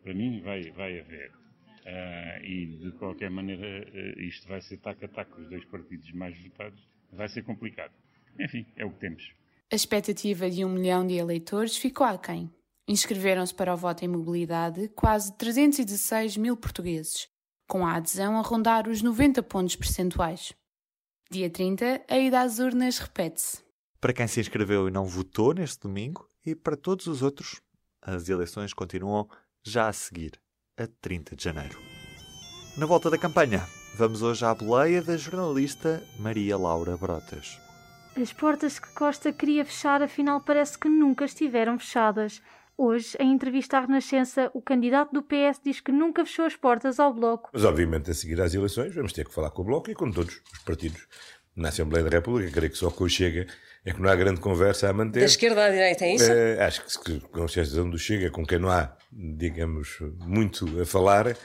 Para 0.02 0.14
mim, 0.14 0.40
vai, 0.42 0.70
vai 0.70 1.00
haver. 1.00 1.30
Uh, 1.30 2.44
e 2.44 2.66
de 2.66 2.92
qualquer 2.92 3.30
maneira, 3.30 3.86
uh, 3.90 4.20
isto 4.20 4.48
vai 4.48 4.60
ser 4.62 4.78
taco 4.78 5.04
a 5.04 5.08
taco 5.08 5.40
os 5.40 5.48
dois 5.50 5.64
partidos 5.66 6.10
mais 6.12 6.38
votados. 6.42 6.80
Vai 7.12 7.28
ser 7.28 7.42
complicado. 7.42 7.92
Enfim, 8.40 8.64
é 8.76 8.86
o 8.86 8.90
que 8.90 9.00
temos. 9.00 9.34
A 9.72 9.74
expectativa 9.74 10.50
de 10.50 10.66
um 10.66 10.68
milhão 10.68 11.06
de 11.06 11.14
eleitores 11.14 11.78
ficou 11.78 12.06
aquém. 12.06 12.52
Inscreveram-se 12.86 13.54
para 13.54 13.72
o 13.72 13.76
voto 13.76 14.04
em 14.04 14.08
mobilidade 14.08 14.88
quase 14.88 15.32
316 15.32 16.36
mil 16.36 16.58
portugueses, 16.58 17.26
com 17.66 17.86
a 17.86 17.94
adesão 17.94 18.36
a 18.36 18.42
rondar 18.42 18.86
os 18.86 19.00
90 19.00 19.42
pontos 19.42 19.74
percentuais. 19.74 20.52
Dia 21.30 21.48
30, 21.48 22.02
a 22.06 22.18
ida 22.18 22.42
às 22.42 22.58
urnas 22.58 22.98
repete-se. 22.98 23.62
Para 23.98 24.12
quem 24.12 24.26
se 24.26 24.40
inscreveu 24.40 24.88
e 24.88 24.90
não 24.90 25.06
votou 25.06 25.54
neste 25.54 25.80
domingo, 25.80 26.28
e 26.44 26.54
para 26.54 26.76
todos 26.76 27.06
os 27.06 27.22
outros, 27.22 27.62
as 28.02 28.28
eleições 28.28 28.74
continuam 28.74 29.26
já 29.62 29.88
a 29.88 29.92
seguir, 29.94 30.38
a 30.76 30.86
30 31.00 31.34
de 31.34 31.44
janeiro. 31.44 31.80
Na 32.76 32.84
volta 32.84 33.08
da 33.08 33.16
campanha, 33.16 33.66
vamos 33.96 34.20
hoje 34.20 34.44
à 34.44 34.54
boleia 34.54 35.00
da 35.00 35.16
jornalista 35.16 36.06
Maria 36.18 36.58
Laura 36.58 36.94
Brotas. 36.94 37.58
As 38.20 38.30
portas 38.30 38.78
que 38.78 38.92
Costa 38.92 39.32
queria 39.32 39.64
fechar, 39.64 40.02
afinal, 40.02 40.40
parece 40.40 40.78
que 40.78 40.88
nunca 40.88 41.24
estiveram 41.24 41.78
fechadas. 41.78 42.42
Hoje, 42.76 43.16
em 43.18 43.32
entrevista 43.32 43.78
à 43.78 43.80
Renascença, 43.80 44.50
o 44.52 44.60
candidato 44.60 45.12
do 45.12 45.22
PS 45.22 45.60
diz 45.64 45.80
que 45.80 45.90
nunca 45.90 46.24
fechou 46.24 46.44
as 46.44 46.54
portas 46.54 47.00
ao 47.00 47.12
Bloco. 47.14 47.48
Mas, 47.52 47.64
obviamente, 47.64 48.10
a 48.10 48.14
seguir 48.14 48.40
às 48.40 48.52
eleições, 48.54 48.94
vamos 48.94 49.14
ter 49.14 49.24
que 49.24 49.32
falar 49.32 49.50
com 49.50 49.62
o 49.62 49.64
Bloco 49.64 49.90
e 49.90 49.94
com 49.94 50.10
todos 50.10 50.42
os 50.52 50.58
partidos. 50.60 51.06
Na 51.56 51.68
Assembleia 51.68 52.04
da 52.04 52.10
República, 52.10 52.50
creio 52.50 52.70
que 52.70 52.78
só 52.78 52.90
com 52.90 53.04
o 53.04 53.08
Chega 53.08 53.46
é 53.84 53.92
que 53.92 54.00
não 54.00 54.08
há 54.08 54.14
grande 54.14 54.40
conversa 54.40 54.88
a 54.88 54.92
manter. 54.92 55.20
Da 55.20 55.26
esquerda 55.26 55.64
à 55.64 55.70
direita, 55.70 56.04
é 56.04 56.14
isso? 56.14 56.30
É, 56.30 56.64
acho 56.64 57.00
que, 57.00 57.20
com 57.20 57.44
exceção 57.44 57.88
do 57.88 57.98
Chega, 57.98 58.30
com 58.30 58.44
quem 58.44 58.58
não 58.58 58.70
há, 58.70 58.94
digamos, 59.10 59.98
muito 60.20 60.80
a 60.80 60.86
falar, 60.86 61.36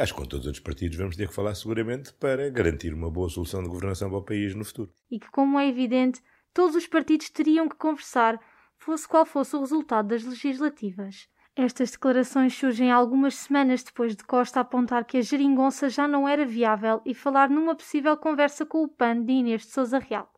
acho 0.00 0.14
que 0.14 0.20
com 0.20 0.26
todos 0.26 0.46
os 0.46 0.60
partidos 0.60 0.96
vamos 0.96 1.16
ter 1.16 1.28
que 1.28 1.34
falar 1.34 1.54
seguramente 1.54 2.12
para 2.14 2.48
garantir 2.50 2.92
uma 2.94 3.10
boa 3.10 3.28
solução 3.28 3.62
de 3.62 3.68
governação 3.68 4.08
para 4.08 4.18
o 4.18 4.24
país 4.24 4.54
no 4.54 4.64
futuro. 4.64 4.90
E 5.10 5.18
que, 5.18 5.30
como 5.30 5.58
é 5.58 5.68
evidente, 5.68 6.22
todos 6.54 6.74
os 6.74 6.86
partidos 6.86 7.30
teriam 7.30 7.68
que 7.68 7.76
conversar, 7.76 8.40
fosse 8.76 9.06
qual 9.06 9.26
fosse 9.26 9.54
o 9.56 9.60
resultado 9.60 10.08
das 10.08 10.24
legislativas. 10.24 11.28
Estas 11.54 11.90
declarações 11.90 12.54
surgem 12.54 12.92
algumas 12.92 13.34
semanas 13.34 13.82
depois 13.82 14.14
de 14.14 14.22
Costa 14.22 14.60
apontar 14.60 15.04
que 15.04 15.18
a 15.18 15.20
geringonça 15.20 15.88
já 15.88 16.06
não 16.06 16.28
era 16.28 16.46
viável 16.46 17.02
e 17.04 17.12
falar 17.12 17.50
numa 17.50 17.74
possível 17.74 18.16
conversa 18.16 18.64
com 18.64 18.84
o 18.84 18.88
PAN 18.88 19.24
de 19.24 19.32
Inês 19.32 19.62
de 19.62 19.72
Souza 19.72 19.98
Real. 19.98 20.32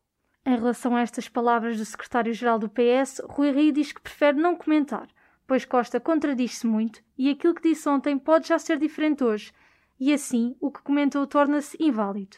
Em 0.47 0.57
relação 0.57 0.97
a 0.97 1.03
estas 1.03 1.29
palavras 1.29 1.77
do 1.77 1.85
secretário-geral 1.85 2.59
do 2.59 2.71
PS, 2.71 3.21
Rui 3.29 3.53
Rio 3.53 3.71
diz 3.71 3.93
que 3.93 4.01
prefere 4.01 4.39
não 4.39 4.57
comentar, 4.57 5.07
pois 5.51 5.65
Costa 5.65 5.99
contradiz-se 5.99 6.65
muito 6.65 7.03
e 7.19 7.29
aquilo 7.29 7.57
que 7.57 7.71
disse 7.71 7.89
ontem 7.89 8.17
pode 8.17 8.47
já 8.47 8.57
ser 8.57 8.79
diferente 8.79 9.25
hoje, 9.25 9.53
e 9.99 10.15
assim 10.15 10.55
o 10.61 10.71
que 10.71 10.81
comentou 10.81 11.27
torna-se 11.27 11.77
inválido. 11.81 12.37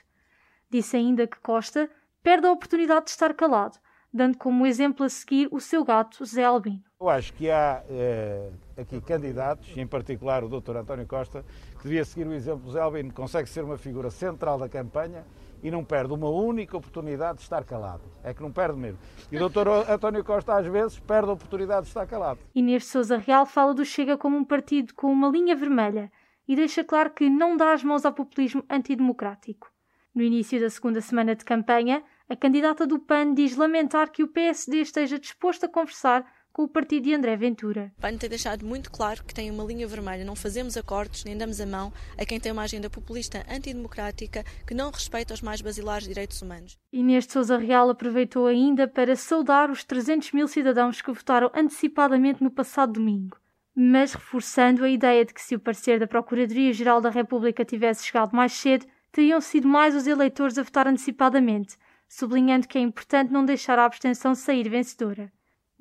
Disse 0.70 0.96
ainda 0.96 1.26
que 1.26 1.38
Costa 1.40 1.90
perde 2.22 2.46
a 2.46 2.50
oportunidade 2.50 3.04
de 3.04 3.10
estar 3.10 3.34
calado, 3.34 3.76
dando 4.10 4.38
como 4.38 4.64
exemplo 4.64 5.04
a 5.04 5.10
seguir 5.10 5.46
o 5.52 5.60
seu 5.60 5.84
gato, 5.84 6.24
Zé 6.24 6.44
Albino. 6.44 6.82
Eu 6.98 7.10
acho 7.10 7.34
que 7.34 7.50
há 7.50 7.84
eh, 7.86 8.50
aqui 8.78 8.98
candidatos, 9.02 9.76
em 9.76 9.86
particular 9.86 10.42
o 10.42 10.48
Dr. 10.48 10.78
António 10.78 11.06
Costa, 11.06 11.44
que 11.76 11.82
devia 11.82 12.06
seguir 12.06 12.26
o 12.26 12.32
exemplo 12.32 12.64
do 12.64 12.72
Zé 12.72 12.80
Albino, 12.80 13.12
consegue 13.12 13.46
ser 13.46 13.62
uma 13.62 13.76
figura 13.76 14.10
central 14.10 14.58
da 14.58 14.70
campanha 14.70 15.22
e 15.62 15.70
não 15.70 15.84
perde 15.84 16.12
uma 16.12 16.28
única 16.28 16.76
oportunidade 16.76 17.38
de 17.38 17.44
estar 17.44 17.64
calado. 17.64 18.02
É 18.24 18.34
que 18.34 18.42
não 18.42 18.50
perde 18.50 18.78
mesmo. 18.78 18.98
E 19.30 19.36
o 19.36 19.48
Dr. 19.48 19.68
António 19.88 20.24
Costa, 20.24 20.54
às 20.54 20.66
vezes, 20.66 20.98
perde 20.98 21.30
a 21.30 21.32
oportunidade 21.32 21.82
de 21.82 21.88
estar 21.88 22.06
calado. 22.06 22.40
Inês 22.54 22.86
Souza 22.86 23.16
Real 23.16 23.46
fala 23.46 23.72
do 23.72 23.84
Chega 23.84 24.18
como 24.18 24.36
um 24.36 24.44
partido 24.44 24.92
com 24.94 25.12
uma 25.12 25.28
linha 25.28 25.54
vermelha 25.54 26.10
e 26.48 26.56
deixa 26.56 26.82
claro 26.82 27.10
que 27.10 27.30
não 27.30 27.56
dá 27.56 27.72
as 27.72 27.84
mãos 27.84 28.04
ao 28.04 28.12
populismo 28.12 28.64
antidemocrático. 28.68 29.70
No 30.14 30.22
início 30.22 30.60
da 30.60 30.68
segunda 30.68 31.00
semana 31.00 31.34
de 31.34 31.44
campanha, 31.44 32.02
a 32.28 32.36
candidata 32.36 32.86
do 32.86 32.98
PAN 32.98 33.32
diz 33.34 33.56
lamentar 33.56 34.10
que 34.10 34.22
o 34.22 34.28
PSD 34.28 34.80
esteja 34.80 35.18
disposto 35.18 35.64
a 35.64 35.68
conversar 35.68 36.24
com 36.52 36.64
o 36.64 36.68
partido 36.68 37.04
de 37.04 37.14
André 37.14 37.34
Ventura. 37.34 37.90
PAN 38.00 38.16
tem 38.16 38.28
deixado 38.28 38.66
muito 38.66 38.90
claro 38.90 39.24
que 39.24 39.32
tem 39.32 39.50
uma 39.50 39.64
linha 39.64 39.86
vermelha. 39.86 40.24
Não 40.24 40.36
fazemos 40.36 40.76
acordos, 40.76 41.24
nem 41.24 41.36
damos 41.36 41.60
a 41.60 41.66
mão 41.66 41.92
a 42.18 42.26
quem 42.26 42.38
tem 42.38 42.52
uma 42.52 42.62
agenda 42.62 42.90
populista 42.90 43.44
antidemocrática 43.48 44.44
que 44.66 44.74
não 44.74 44.90
respeita 44.90 45.32
os 45.32 45.40
mais 45.40 45.62
basilares 45.62 46.06
direitos 46.06 46.42
humanos. 46.42 46.78
Inês 46.92 47.26
de 47.26 47.32
Souza 47.32 47.56
Real 47.56 47.88
aproveitou 47.88 48.46
ainda 48.46 48.86
para 48.86 49.16
saudar 49.16 49.70
os 49.70 49.82
300 49.82 50.32
mil 50.32 50.46
cidadãos 50.46 51.00
que 51.00 51.10
votaram 51.10 51.50
antecipadamente 51.54 52.42
no 52.42 52.50
passado 52.50 52.92
domingo. 52.92 53.38
Mas 53.74 54.12
reforçando 54.12 54.84
a 54.84 54.90
ideia 54.90 55.24
de 55.24 55.32
que 55.32 55.40
se 55.40 55.54
o 55.54 55.60
parecer 55.60 55.98
da 55.98 56.06
Procuradoria-Geral 56.06 57.00
da 57.00 57.08
República 57.08 57.64
tivesse 57.64 58.04
chegado 58.04 58.36
mais 58.36 58.52
cedo, 58.52 58.86
teriam 59.10 59.40
sido 59.40 59.66
mais 59.66 59.94
os 59.94 60.06
eleitores 60.06 60.58
a 60.58 60.62
votar 60.62 60.86
antecipadamente, 60.86 61.78
sublinhando 62.06 62.68
que 62.68 62.76
é 62.76 62.80
importante 62.82 63.32
não 63.32 63.44
deixar 63.44 63.78
a 63.78 63.86
abstenção 63.86 64.34
sair 64.34 64.68
vencedora. 64.68 65.32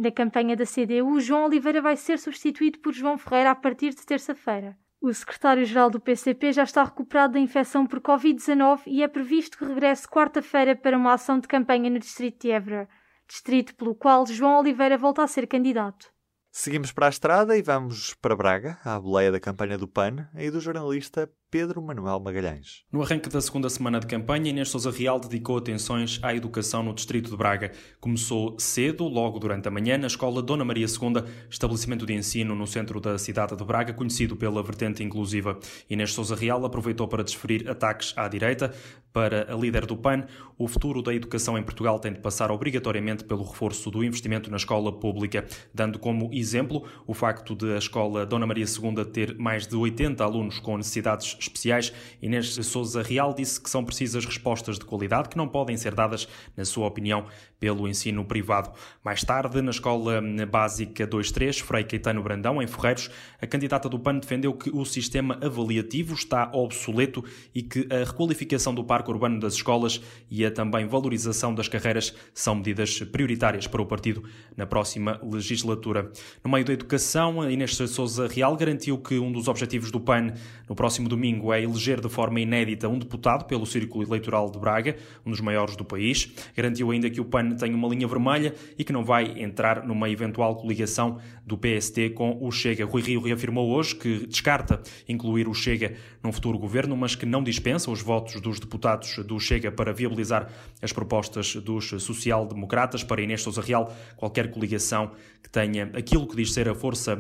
Na 0.02 0.10
campanha 0.10 0.56
da 0.56 0.66
CDU, 0.66 1.20
João 1.20 1.46
Oliveira 1.46 1.80
vai 1.80 1.96
ser 1.96 2.18
substituído 2.18 2.80
por 2.80 2.92
João 2.92 3.20
Ferreira 3.20 3.52
a 3.52 3.56
partir 3.56 3.94
de 3.94 4.04
terça-feira. 4.04 4.76
O 5.00 5.14
secretário-geral 5.14 5.92
do 5.92 6.00
PCP 6.00 6.54
já 6.54 6.64
está 6.64 6.84
recuperado 6.84 7.34
da 7.34 7.40
infecção 7.40 7.86
por 7.86 8.02
Covid-19 8.02 8.80
e 8.88 9.04
é 9.04 9.08
previsto 9.08 9.60
que 9.60 9.64
regresse 9.64 10.08
quarta-feira 10.08 10.76
para 10.76 10.98
uma 10.98 11.14
ação 11.14 11.40
de 11.40 11.48
campanha 11.48 11.88
no 11.88 12.00
distrito 12.00 12.42
de 12.42 12.50
Évora, 12.50 12.90
distrito 13.28 13.76
pelo 13.76 13.94
qual 13.94 14.26
João 14.26 14.58
Oliveira 14.58 14.98
volta 14.98 15.22
a 15.22 15.28
ser 15.28 15.46
candidato. 15.46 16.12
Seguimos 16.52 16.92
para 16.92 17.06
a 17.06 17.10
estrada 17.10 17.56
e 17.56 17.62
vamos 17.62 18.16
para 18.16 18.36
Braga, 18.36 18.80
à 18.84 19.00
boleia 19.00 19.32
da 19.32 19.40
campanha 19.40 19.78
do 19.78 19.88
PAN 19.88 20.28
e 20.36 20.50
do 20.50 20.60
jornalista 20.60 21.32
Pedro 21.52 21.82
Manuel 21.82 22.18
Magalhães. 22.22 22.86
No 22.90 23.02
arranque 23.02 23.28
da 23.28 23.42
segunda 23.42 23.70
semana 23.70 24.00
de 24.00 24.08
campanha, 24.08 24.50
Inês 24.50 24.70
Sousa 24.70 24.90
Real 24.90 25.20
dedicou 25.20 25.58
atenções 25.58 26.18
à 26.24 26.34
educação 26.34 26.82
no 26.82 26.94
distrito 26.94 27.30
de 27.30 27.36
Braga. 27.36 27.74
Começou 28.00 28.58
cedo, 28.58 29.06
logo 29.06 29.38
durante 29.38 29.68
a 29.68 29.72
manhã, 29.72 29.98
na 29.98 30.08
escola 30.08 30.42
Dona 30.42 30.64
Maria 30.64 30.86
II, 30.86 31.26
estabelecimento 31.50 32.06
de 32.06 32.14
ensino 32.14 32.56
no 32.56 32.66
centro 32.66 33.02
da 33.02 33.18
cidade 33.18 33.54
de 33.54 33.66
Braga, 33.66 33.92
conhecido 33.92 34.38
pela 34.38 34.64
vertente 34.64 35.04
inclusiva. 35.04 35.60
Inês 35.90 36.14
Sousa 36.14 36.36
Real 36.36 36.64
aproveitou 36.64 37.06
para 37.06 37.22
desferir 37.22 37.70
ataques 37.70 38.14
à 38.16 38.30
direita. 38.30 38.74
Para 39.12 39.54
a 39.54 39.58
líder 39.58 39.86
do 39.86 39.98
PAN, 39.98 40.26
o 40.58 40.70
futuro 40.70 41.02
da 41.02 41.14
educação 41.14 41.58
em 41.58 41.64
Portugal 41.64 42.00
tem 42.00 42.14
de 42.14 42.20
passar 42.20 42.50
obrigatoriamente 42.50 43.26
pelo 43.26 43.44
reforço 43.44 43.92
do 43.92 44.06
investimento 44.06 44.50
na 44.50 44.56
escola 44.56 44.90
pública, 44.90 45.46
dando 45.74 46.00
como 46.00 46.30
exemplo 46.32 46.86
o 47.06 47.14
facto 47.14 47.54
de 47.54 47.74
a 47.74 47.78
escola 47.78 48.26
Dona 48.26 48.48
Maria 48.48 48.64
II 48.64 49.04
ter 49.04 49.38
mais 49.38 49.68
de 49.68 49.76
80 49.76 50.24
alunos 50.24 50.60
com 50.60 50.78
necessidades 50.78 51.36
especiais, 51.42 51.94
Inês 52.22 52.54
Souza 52.66 53.02
Real 53.02 53.34
disse 53.34 53.60
que 53.60 53.70
são 53.70 53.84
precisas 53.84 54.26
respostas 54.26 54.78
de 54.78 54.86
qualidade 54.86 55.30
que 55.30 55.38
não 55.38 55.48
podem 55.48 55.76
ser 55.78 55.94
dadas, 55.94 56.28
na 56.56 56.66
sua 56.66 56.88
opinião, 56.88 57.26
pelo 57.62 57.88
ensino 57.88 58.26
privado. 58.26 58.72
Mais 59.04 59.24
tarde, 59.24 59.62
na 59.62 59.70
Escola 59.70 60.20
Básica 60.50 61.06
23, 61.06 61.60
Frei 61.60 61.84
Caetano 61.84 62.24
Brandão, 62.24 62.60
em 62.60 62.66
Ferreiros, 62.66 63.12
a 63.40 63.46
candidata 63.46 63.88
do 63.88 64.00
PAN 64.00 64.18
defendeu 64.18 64.52
que 64.52 64.72
o 64.72 64.84
sistema 64.84 65.38
avaliativo 65.40 66.16
está 66.16 66.50
obsoleto 66.52 67.24
e 67.54 67.62
que 67.62 67.88
a 67.92 68.04
requalificação 68.04 68.74
do 68.74 68.84
parque 68.84 69.12
urbano 69.12 69.40
das 69.40 69.54
escolas 69.54 70.02
e 70.30 70.44
a 70.44 70.50
também 70.50 70.88
valorização 70.88 71.54
das 71.54 71.68
carreiras 71.68 72.16
são 72.34 72.56
medidas 72.56 73.00
prioritárias 73.00 73.68
para 73.68 73.82
o 73.82 73.86
partido 73.86 74.24
na 74.58 74.66
próxima 74.66 75.22
legislatura. 75.22 76.12
No 76.44 76.50
meio 76.50 76.66
da 76.66 76.74
educação, 76.74 77.48
Inês 77.48 77.76
Souza 77.76 78.28
Real 78.28 78.58
garantiu 78.58 78.98
que 78.98 79.20
um 79.20 79.32
dos 79.32 79.48
objetivos 79.48 79.92
do 79.92 80.00
PAN 80.00 80.34
no 80.68 80.74
próximo 80.74 81.08
domingo 81.08 81.54
é 81.54 81.62
eleger 81.62 82.02
de 82.02 82.10
forma 82.10 82.40
inédita 82.40 82.90
um 82.90 82.98
deputado 82.98 83.46
pelo 83.46 83.68
Círculo 83.68 84.04
Eleitoral 84.04 84.50
de 84.50 84.58
Braga, 84.58 84.98
um 85.24 85.30
dos 85.30 85.42
maiores 85.42 85.76
do 85.76 85.86
país. 85.86 86.32
Garantiu 86.56 86.90
ainda 86.90 87.08
que 87.08 87.22
o 87.22 87.26
PAN 87.26 87.51
tem 87.56 87.74
uma 87.74 87.88
linha 87.88 88.08
vermelha 88.08 88.54
e 88.78 88.84
que 88.84 88.94
não 88.94 89.04
vai 89.04 89.42
entrar 89.42 89.86
numa 89.86 90.10
eventual 90.10 90.56
coligação 90.56 91.20
do 91.46 91.58
PST 91.58 92.12
com 92.12 92.38
o 92.42 92.52
Chega. 92.52 92.86
Rui 92.86 93.02
Rio 93.02 93.22
reafirmou 93.22 93.70
hoje 93.70 93.96
que 93.96 94.28
descarta 94.28 94.82
incluir 95.08 95.48
o 95.48 95.54
Chega 95.54 95.96
num 96.24 96.32
futuro 96.32 96.58
governo, 96.58 96.96
mas 96.96 97.16
que 97.16 97.26
não 97.26 97.44
dispensa 97.44 97.92
os 97.92 98.02
votos 98.02 98.40
dos 98.42 98.60
deputados 98.60 99.18
do 99.26 99.40
Chega 99.40 99.72
para 99.72 99.94
viabilizar 99.94 100.50
as 100.82 100.92
propostas 100.92 101.56
dos 101.56 101.90
social-democratas. 101.90 103.04
Para 103.04 103.22
Inês 103.22 103.42
Sousa 103.42 103.62
Real, 103.62 103.94
qualquer 104.16 104.52
coligação 104.52 105.12
que 105.42 105.50
tenha 105.50 105.92
aquilo 105.96 106.28
que 106.28 106.36
diz 106.36 106.54
ser 106.54 106.70
a 106.70 106.76
força 106.76 107.18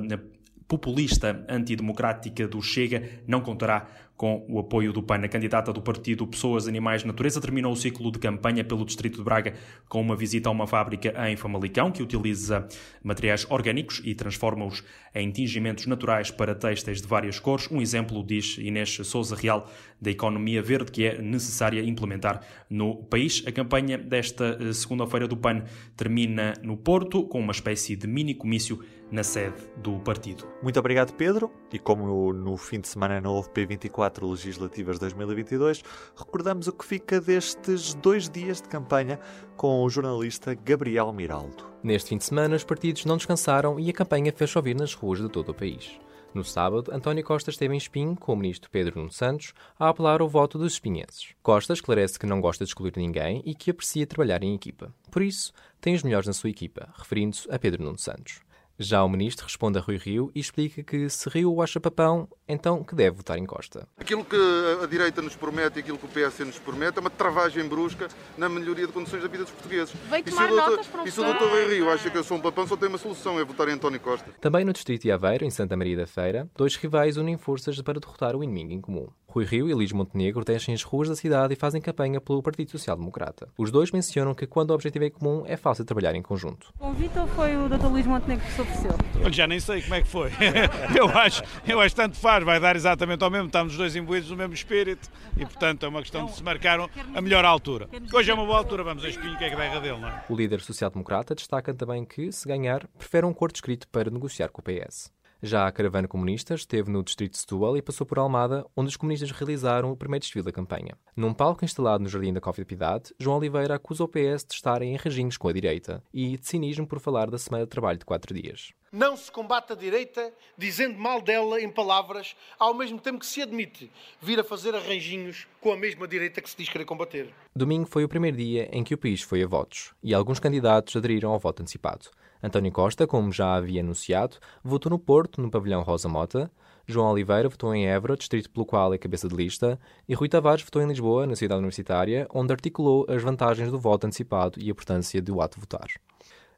populista 0.72 1.46
antidemocrática 1.50 2.48
do 2.48 2.62
Chega 2.62 3.04
não 3.28 3.42
contará 3.42 3.90
com 4.22 4.46
o 4.48 4.60
apoio 4.60 4.94
do 4.94 5.02
PAN. 5.02 5.26
A 5.26 5.28
candidata 5.28 5.74
do 5.74 5.82
partido 5.82 6.28
Pessoas, 6.28 6.68
Animais, 6.68 7.04
Natureza 7.04 7.42
terminou 7.42 7.74
o 7.74 7.76
ciclo 7.76 8.12
de 8.12 8.20
campanha 8.20 8.64
pelo 8.64 8.86
Distrito 8.86 9.18
de 9.18 9.24
Braga 9.24 9.56
com 9.90 10.00
uma 10.00 10.16
visita 10.16 10.48
a 10.48 10.52
uma 10.52 10.68
fábrica 10.68 11.12
em 11.28 11.36
Famalicão 11.36 11.92
que 11.92 12.04
utiliza 12.04 12.68
materiais 13.04 13.48
orgânicos 13.50 14.00
e 14.06 14.14
transforma-os 14.14 14.84
em 15.16 15.32
tingimentos 15.32 15.88
naturais 15.88 16.30
para 16.30 16.54
têxteis 16.54 17.02
de 17.02 17.08
várias 17.08 17.40
cores. 17.40 17.68
Um 17.72 17.82
exemplo, 17.82 18.24
diz 18.24 18.60
Inês 18.60 18.96
Souza 19.04 19.36
Real, 19.36 19.68
da 20.00 20.12
economia 20.12 20.62
verde 20.62 20.92
que 20.92 21.04
é 21.04 21.20
necessária 21.20 21.82
implementar 21.82 22.42
no 22.70 22.98
país. 22.98 23.44
A 23.48 23.52
campanha 23.52 23.98
desta 23.98 24.56
eh, 24.62 24.72
segunda-feira 24.72 25.28
do 25.28 25.36
PAN 25.36 25.64
termina 25.98 26.54
no 26.62 26.78
Porto 26.78 27.24
com 27.24 27.40
uma 27.40 27.54
espécie 27.54 27.96
de 27.96 28.06
mini 28.06 28.36
comício 28.36 28.84
na 29.12 29.24
sede 29.24 29.58
do 29.78 30.00
partido. 30.00 30.48
Muito 30.64 30.80
obrigado, 30.80 31.14
Pedro. 31.14 31.52
E 31.72 31.78
como 31.78 32.32
no 32.32 32.56
fim 32.56 32.80
de 32.80 32.88
semana 32.88 33.20
não 33.20 33.34
houve 33.34 33.50
P24 33.50 34.11
legislativas 34.20 35.00
2022, 35.00 35.84
recordamos 36.16 36.68
o 36.68 36.74
que 36.74 36.84
fica 36.84 37.22
destes 37.22 37.94
dois 37.94 38.30
dias 38.30 38.62
de 38.62 38.68
campanha 38.68 39.20
com 39.56 39.84
o 39.84 39.90
jornalista 39.90 40.54
Gabriel 40.54 41.14
Miraldo. 41.14 41.66
Neste 41.84 42.10
fim 42.10 42.18
de 42.18 42.26
semana, 42.26 42.56
os 42.56 42.64
partidos 42.64 43.06
não 43.06 43.18
descansaram 43.18 43.80
e 43.80 43.90
a 43.90 43.94
campanha 43.94 44.34
fez 44.36 44.50
chover 44.50 44.76
nas 44.76 44.94
ruas 44.94 45.22
de 45.22 45.30
todo 45.30 45.50
o 45.50 45.54
país. 45.54 46.00
No 46.34 46.46
sábado, 46.46 46.94
António 46.94 47.26
Costa 47.26 47.50
esteve 47.50 47.74
em 47.74 47.78
Espinho 47.78 48.16
com 48.16 48.32
o 48.32 48.38
ministro 48.38 48.70
Pedro 48.70 49.00
Nuno 49.00 49.12
Santos 49.12 49.54
a 49.78 49.90
apelar 49.90 50.22
ao 50.22 50.30
voto 50.30 50.58
dos 50.58 50.74
espinhenses. 50.74 51.36
Costa 51.44 51.74
esclarece 51.74 52.18
que 52.18 52.26
não 52.26 52.40
gosta 52.40 52.64
de 52.64 52.70
excluir 52.70 52.94
ninguém 52.96 53.42
e 53.46 53.54
que 53.54 53.70
aprecia 53.70 54.08
trabalhar 54.08 54.42
em 54.42 54.56
equipa. 54.56 54.94
Por 55.12 55.22
isso, 55.22 55.52
tem 55.82 55.94
os 55.94 56.04
melhores 56.04 56.28
na 56.28 56.34
sua 56.34 56.50
equipa, 56.50 56.88
referindo-se 56.98 57.52
a 57.52 57.60
Pedro 57.60 57.84
Nuno 57.84 58.00
Santos. 58.00 58.40
Já 58.80 59.04
o 59.04 59.10
ministro 59.10 59.46
responde 59.46 59.78
a 59.78 59.82
Rui 59.82 59.98
Rio 59.98 60.32
e 60.34 60.40
explica 60.40 60.84
que 60.84 61.10
se 61.10 61.30
Rio 61.30 61.54
o 61.54 61.62
acha 61.62 61.80
papão, 61.80 62.28
então 62.48 62.84
que 62.84 62.96
deve 62.96 63.18
votar 63.18 63.38
em 63.38 63.46
Costa. 63.46 63.88
Aquilo 63.98 64.26
que 64.26 64.36
a 64.82 64.86
direita 64.88 65.22
nos 65.22 65.36
promete 65.36 65.78
e 65.78 65.80
aquilo 65.82 65.98
que 65.98 66.06
o 66.06 66.10
PS 66.10 66.40
nos 66.40 66.60
promete 66.60 66.98
é 66.98 67.02
uma 67.02 67.10
travagem 67.10 67.68
brusca 67.68 68.08
na 68.38 68.50
melhoria 68.50 68.88
de 68.88 68.94
condições 68.94 69.22
da 69.22 69.28
vida 69.28 69.44
dos 69.44 69.54
portugueses. 69.54 69.94
Vai 70.10 70.24
tomar 70.24 70.52
e 70.52 70.56
notas, 70.56 70.88
doutor, 70.88 71.08
E 71.08 71.12
se 71.12 71.20
o 71.20 71.24
doutor 71.24 71.50
Rui 71.50 71.76
Rio 71.76 71.90
acha 71.90 72.10
que 72.10 72.18
eu 72.18 72.24
sou 72.24 72.38
um 72.38 72.42
papão, 72.42 72.66
só 72.68 72.76
tem 72.76 72.90
uma 72.90 72.98
solução, 72.98 73.40
é 73.40 73.46
votar 73.46 73.68
em 73.70 73.74
António 73.74 74.00
Costa. 74.00 74.32
Também 74.42 74.66
no 74.66 74.74
distrito 74.74 75.04
de 75.04 75.12
Aveiro, 75.12 75.46
em 75.46 75.52
Santa 75.52 75.78
Maria 75.78 75.98
da 75.98 76.08
Feira, 76.08 76.50
dois 76.56 76.76
rivais 76.76 77.18
unem 77.18 77.38
forças 77.38 77.80
para 77.82 78.00
derrotar 78.00 78.36
o 78.36 78.44
inimigo 78.44 78.74
em 78.74 78.82
comum. 78.82 79.08
Rui 79.32 79.46
Rio 79.46 79.70
e 79.70 79.74
Luís 79.74 79.94
Montenegro 79.94 80.44
descem 80.44 80.74
as 80.74 80.84
ruas 80.84 81.08
da 81.08 81.16
cidade 81.16 81.54
e 81.54 81.56
fazem 81.56 81.82
campanha 81.82 82.20
pelo 82.20 82.44
Partido 82.44 82.70
Social 82.72 82.98
Democrata. 82.98 83.48
Os 83.58 83.72
dois 83.72 83.90
mencionam 83.90 84.36
que 84.36 84.46
quando 84.46 84.72
o 84.72 84.74
objetivo 84.74 85.06
é 85.06 85.10
comum, 85.10 85.44
é 85.48 85.56
fácil 85.56 85.86
trabalhar 85.86 86.14
em 86.16 86.22
conjunto. 86.22 86.74
O 86.78 86.80
convite 86.80 87.18
ou 87.18 87.26
foi 87.28 87.56
o 87.56 87.70
Dr. 87.70 87.86
Luís 87.86 88.06
Montenegro 88.06 88.46
que 88.46 88.52
se 88.52 88.62
ofereceu? 88.62 88.92
Olha, 89.24 89.32
já 89.32 89.48
nem 89.48 89.58
sei 89.62 89.82
como 89.84 89.96
é 89.96 90.02
que 90.02 90.08
foi. 90.10 90.32
eu 90.94 91.08
acho, 91.08 91.44
eu 91.66 91.80
acho 91.80 91.96
tanto 91.96 92.18
faz, 92.18 92.44
vai 92.44 92.60
dar 92.60 92.76
exatamente 92.76 93.24
ao 93.24 93.32
mesmo, 93.32 93.46
estamos 93.46 93.72
os 93.72 93.78
dois 93.78 93.96
imbuídos 93.96 94.30
no 94.30 94.36
mesmo 94.36 94.54
espírito 94.54 95.10
e, 95.38 95.46
portanto, 95.46 95.86
é 95.86 95.88
uma 95.88 96.02
questão 96.02 96.26
de 96.26 96.34
se 96.34 96.44
marcar 96.44 96.90
a 97.16 97.22
melhor 97.22 97.46
altura. 97.46 97.88
Hoje 98.14 98.32
é 98.32 98.34
uma 98.34 98.46
boa 98.46 98.58
altura, 98.58 98.84
vamos 98.84 99.06
a 99.06 99.08
espinho, 99.08 99.38
que 99.38 99.46
é 99.46 99.50
que 99.50 99.56
derra 99.56 99.80
dele, 99.80 99.98
não 99.98 100.10
é? 100.10 100.26
O 100.28 100.36
líder 100.36 100.60
social-democrata 100.60 101.34
destaca 101.34 101.74
também 101.74 102.04
que, 102.04 102.34
se 102.34 102.46
ganhar, 102.46 102.86
prefere 102.98 103.26
um 103.26 103.30
acordo 103.30 103.56
escrito 103.56 103.88
para 103.88 104.10
negociar 104.10 104.50
com 104.50 104.60
o 104.60 104.64
PS. 104.66 105.10
Já 105.44 105.66
a 105.66 105.72
caravana 105.72 106.08
comunista 106.08 106.54
esteve 106.54 106.92
no 106.92 107.04
distrito 107.04 107.32
de 107.32 107.40
Setúbal 107.40 107.76
e 107.76 107.82
passou 107.82 108.06
por 108.06 108.20
Almada, 108.20 108.64
onde 108.78 108.90
os 108.90 108.96
comunistas 108.96 109.32
realizaram 109.32 109.92
o 109.92 109.98
primeiro 109.98 110.22
desfile 110.22 110.46
da 110.46 110.52
campanha. 110.52 110.96
Num 111.16 111.34
palco 111.34 111.66
instalado 111.66 112.04
no 112.04 112.10
Jardim 112.10 112.32
da 112.32 112.40
Cófia 112.40 112.64
de 112.64 112.68
Piedade, 112.68 113.12
João 113.20 113.38
Oliveira 113.38 113.74
acusa 113.74 114.04
o 114.04 114.08
PS 114.08 114.46
de 114.48 114.54
estarem 114.54 114.94
em 114.94 114.98
regimos 114.98 115.38
com 115.38 115.48
a 115.48 115.54
direita 115.54 116.04
e 116.14 116.38
de 116.38 116.46
cinismo 116.46 116.86
por 116.86 117.00
falar 117.00 117.32
da 117.32 117.40
semana 117.40 117.64
de 117.64 117.72
trabalho 117.72 117.98
de 117.98 118.06
quatro 118.06 118.36
dias. 118.36 118.72
Não 118.94 119.16
se 119.16 119.32
combate 119.32 119.72
a 119.72 119.76
direita 119.76 120.34
dizendo 120.58 121.00
mal 121.00 121.22
dela 121.22 121.62
em 121.62 121.70
palavras, 121.70 122.36
ao 122.60 122.74
mesmo 122.74 123.00
tempo 123.00 123.20
que 123.20 123.26
se 123.26 123.42
admite 123.42 123.90
vir 124.20 124.38
a 124.38 124.44
fazer 124.44 124.76
arranjinhos 124.76 125.48
com 125.62 125.72
a 125.72 125.78
mesma 125.78 126.06
direita 126.06 126.42
que 126.42 126.50
se 126.50 126.58
diz 126.58 126.68
querer 126.68 126.84
combater. 126.84 127.34
Domingo 127.56 127.88
foi 127.88 128.04
o 128.04 128.10
primeiro 128.10 128.36
dia 128.36 128.68
em 128.70 128.84
que 128.84 128.94
o 128.94 128.98
país 128.98 129.22
foi 129.22 129.44
a 129.44 129.48
votos 129.48 129.94
e 130.04 130.14
alguns 130.14 130.42
candidatos 130.42 130.94
aderiram 130.94 131.32
ao 131.32 131.40
voto 131.40 131.62
antecipado. 131.62 132.10
António 132.44 132.70
Costa, 132.70 133.08
como 133.08 133.32
já 133.32 133.56
havia 133.56 133.80
anunciado, 133.80 134.36
votou 134.62 134.90
no 134.90 135.00
Porto, 135.00 135.40
no 135.40 135.50
pavilhão 135.50 135.84
Rosa 135.84 136.10
Mota. 136.10 136.52
João 136.86 137.12
Oliveira 137.12 137.48
votou 137.48 137.74
em 137.74 137.88
Évora, 137.88 138.18
distrito 138.18 138.50
pelo 138.50 138.66
qual 138.66 138.94
é 138.94 138.98
cabeça 138.98 139.30
de 139.30 139.36
lista. 139.36 139.80
E 140.06 140.14
Rui 140.14 140.28
Tavares 140.28 140.64
votou 140.64 140.82
em 140.82 140.88
Lisboa, 140.88 141.26
na 141.26 141.38
cidade 141.38 141.60
universitária, 141.60 142.28
onde 142.34 142.52
articulou 142.52 143.06
as 143.08 143.24
vantagens 143.24 143.72
do 143.72 143.80
voto 143.80 144.06
antecipado 144.06 144.60
e 144.60 144.68
a 144.68 144.72
importância 144.72 145.22
do 145.22 145.40
ato 145.40 145.56
de 145.56 145.62
votar. 145.62 145.88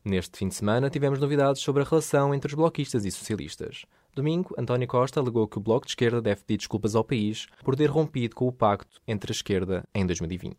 Neste 0.06 0.38
fim 0.38 0.50
de 0.50 0.56
semana 0.56 0.90
tivemos 0.90 1.18
novidades 1.18 1.62
sobre 1.62 1.82
a 1.82 1.86
relação 1.86 2.36
entre 2.36 2.50
os 2.50 2.54
bloquistas 2.54 3.06
e 3.06 3.12
socialistas. 3.12 3.86
Domingo, 4.14 4.54
António 4.58 4.86
Costa 4.86 5.22
alegou 5.22 5.48
que 5.48 5.58
o 5.58 5.62
Bloco 5.62 5.86
de 5.86 5.94
Esquerda 5.94 6.22
deve 6.22 6.42
pedir 6.42 6.58
desculpas 6.58 6.94
ao 6.94 7.06
país 7.06 7.48
por 7.64 7.74
ter 7.74 7.86
rompido 7.86 8.36
com 8.36 8.46
o 8.46 8.52
pacto 8.52 9.02
entre 9.08 9.32
a 9.32 9.36
esquerda 9.36 9.86
em 9.96 10.06
2020. 10.06 10.58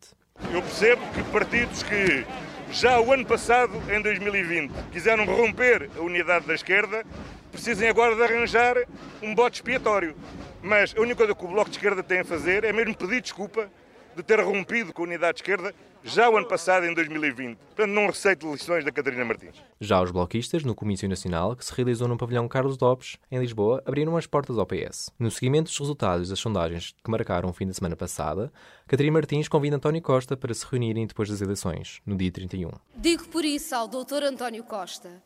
Eu 0.51 0.63
percebo 0.63 1.03
que 1.13 1.23
partidos 1.25 1.83
que 1.83 2.25
já 2.73 2.99
o 2.99 3.13
ano 3.13 3.27
passado, 3.27 3.75
em 3.93 4.01
2020, 4.01 4.73
quiseram 4.91 5.27
romper 5.27 5.91
a 5.95 6.01
unidade 6.01 6.47
da 6.47 6.55
esquerda, 6.55 7.05
precisem 7.53 7.87
agora 7.91 8.17
de 8.17 8.23
arranjar 8.23 8.77
um 9.23 9.35
bote 9.35 9.57
expiatório. 9.57 10.17
Mas 10.63 10.95
a 10.97 11.01
única 11.03 11.17
coisa 11.17 11.35
que 11.35 11.45
o 11.45 11.49
Bloco 11.49 11.69
de 11.69 11.77
Esquerda 11.77 12.03
tem 12.03 12.21
a 12.21 12.25
fazer 12.25 12.65
é 12.65 12.73
mesmo 12.73 12.97
pedir 12.97 13.21
desculpa 13.21 13.71
de 14.17 14.23
ter 14.23 14.41
rompido 14.41 14.91
com 14.91 15.03
a 15.03 15.05
unidade 15.05 15.35
de 15.35 15.43
esquerda 15.43 15.75
já 16.05 16.29
o 16.29 16.37
ano 16.37 16.47
passado, 16.47 16.85
em 16.85 16.93
2020. 16.93 17.57
Portanto, 17.57 17.91
não 17.91 18.07
receito 18.07 18.53
lições 18.53 18.85
da 18.85 18.93
Catarina 18.93 19.25
Martins. 19.25 19.57
Já 19.81 20.03
os 20.03 20.11
bloquistas, 20.11 20.63
no 20.63 20.75
Comício 20.75 21.09
Nacional, 21.09 21.57
que 21.57 21.65
se 21.65 21.73
realizou 21.73 22.07
no 22.07 22.19
pavilhão 22.19 22.47
Carlos 22.47 22.79
Lopes, 22.79 23.17
em 23.31 23.39
Lisboa, 23.39 23.83
abriram 23.87 24.15
as 24.17 24.27
portas 24.27 24.59
ao 24.59 24.67
PS. 24.67 25.11
No 25.19 25.31
seguimento 25.31 25.71
dos 25.71 25.79
resultados 25.79 26.29
das 26.29 26.39
sondagens 26.39 26.95
que 27.03 27.11
marcaram 27.11 27.49
o 27.49 27.53
fim 27.55 27.67
da 27.67 27.73
semana 27.73 27.97
passada, 27.97 28.53
Catarina 28.87 29.15
Martins 29.15 29.49
convida 29.49 29.77
António 29.77 30.03
Costa 30.03 30.37
para 30.37 30.53
se 30.53 30.67
reunirem 30.71 31.07
depois 31.07 31.31
das 31.31 31.41
eleições, 31.41 32.03
no 32.05 32.17
dia 32.17 32.31
31. 32.31 32.71
Digo 32.97 33.27
por 33.29 33.45
isso 33.45 33.75
ao 33.75 33.89
Dr. 33.89 34.25
António 34.25 34.63
Costa 34.65 35.23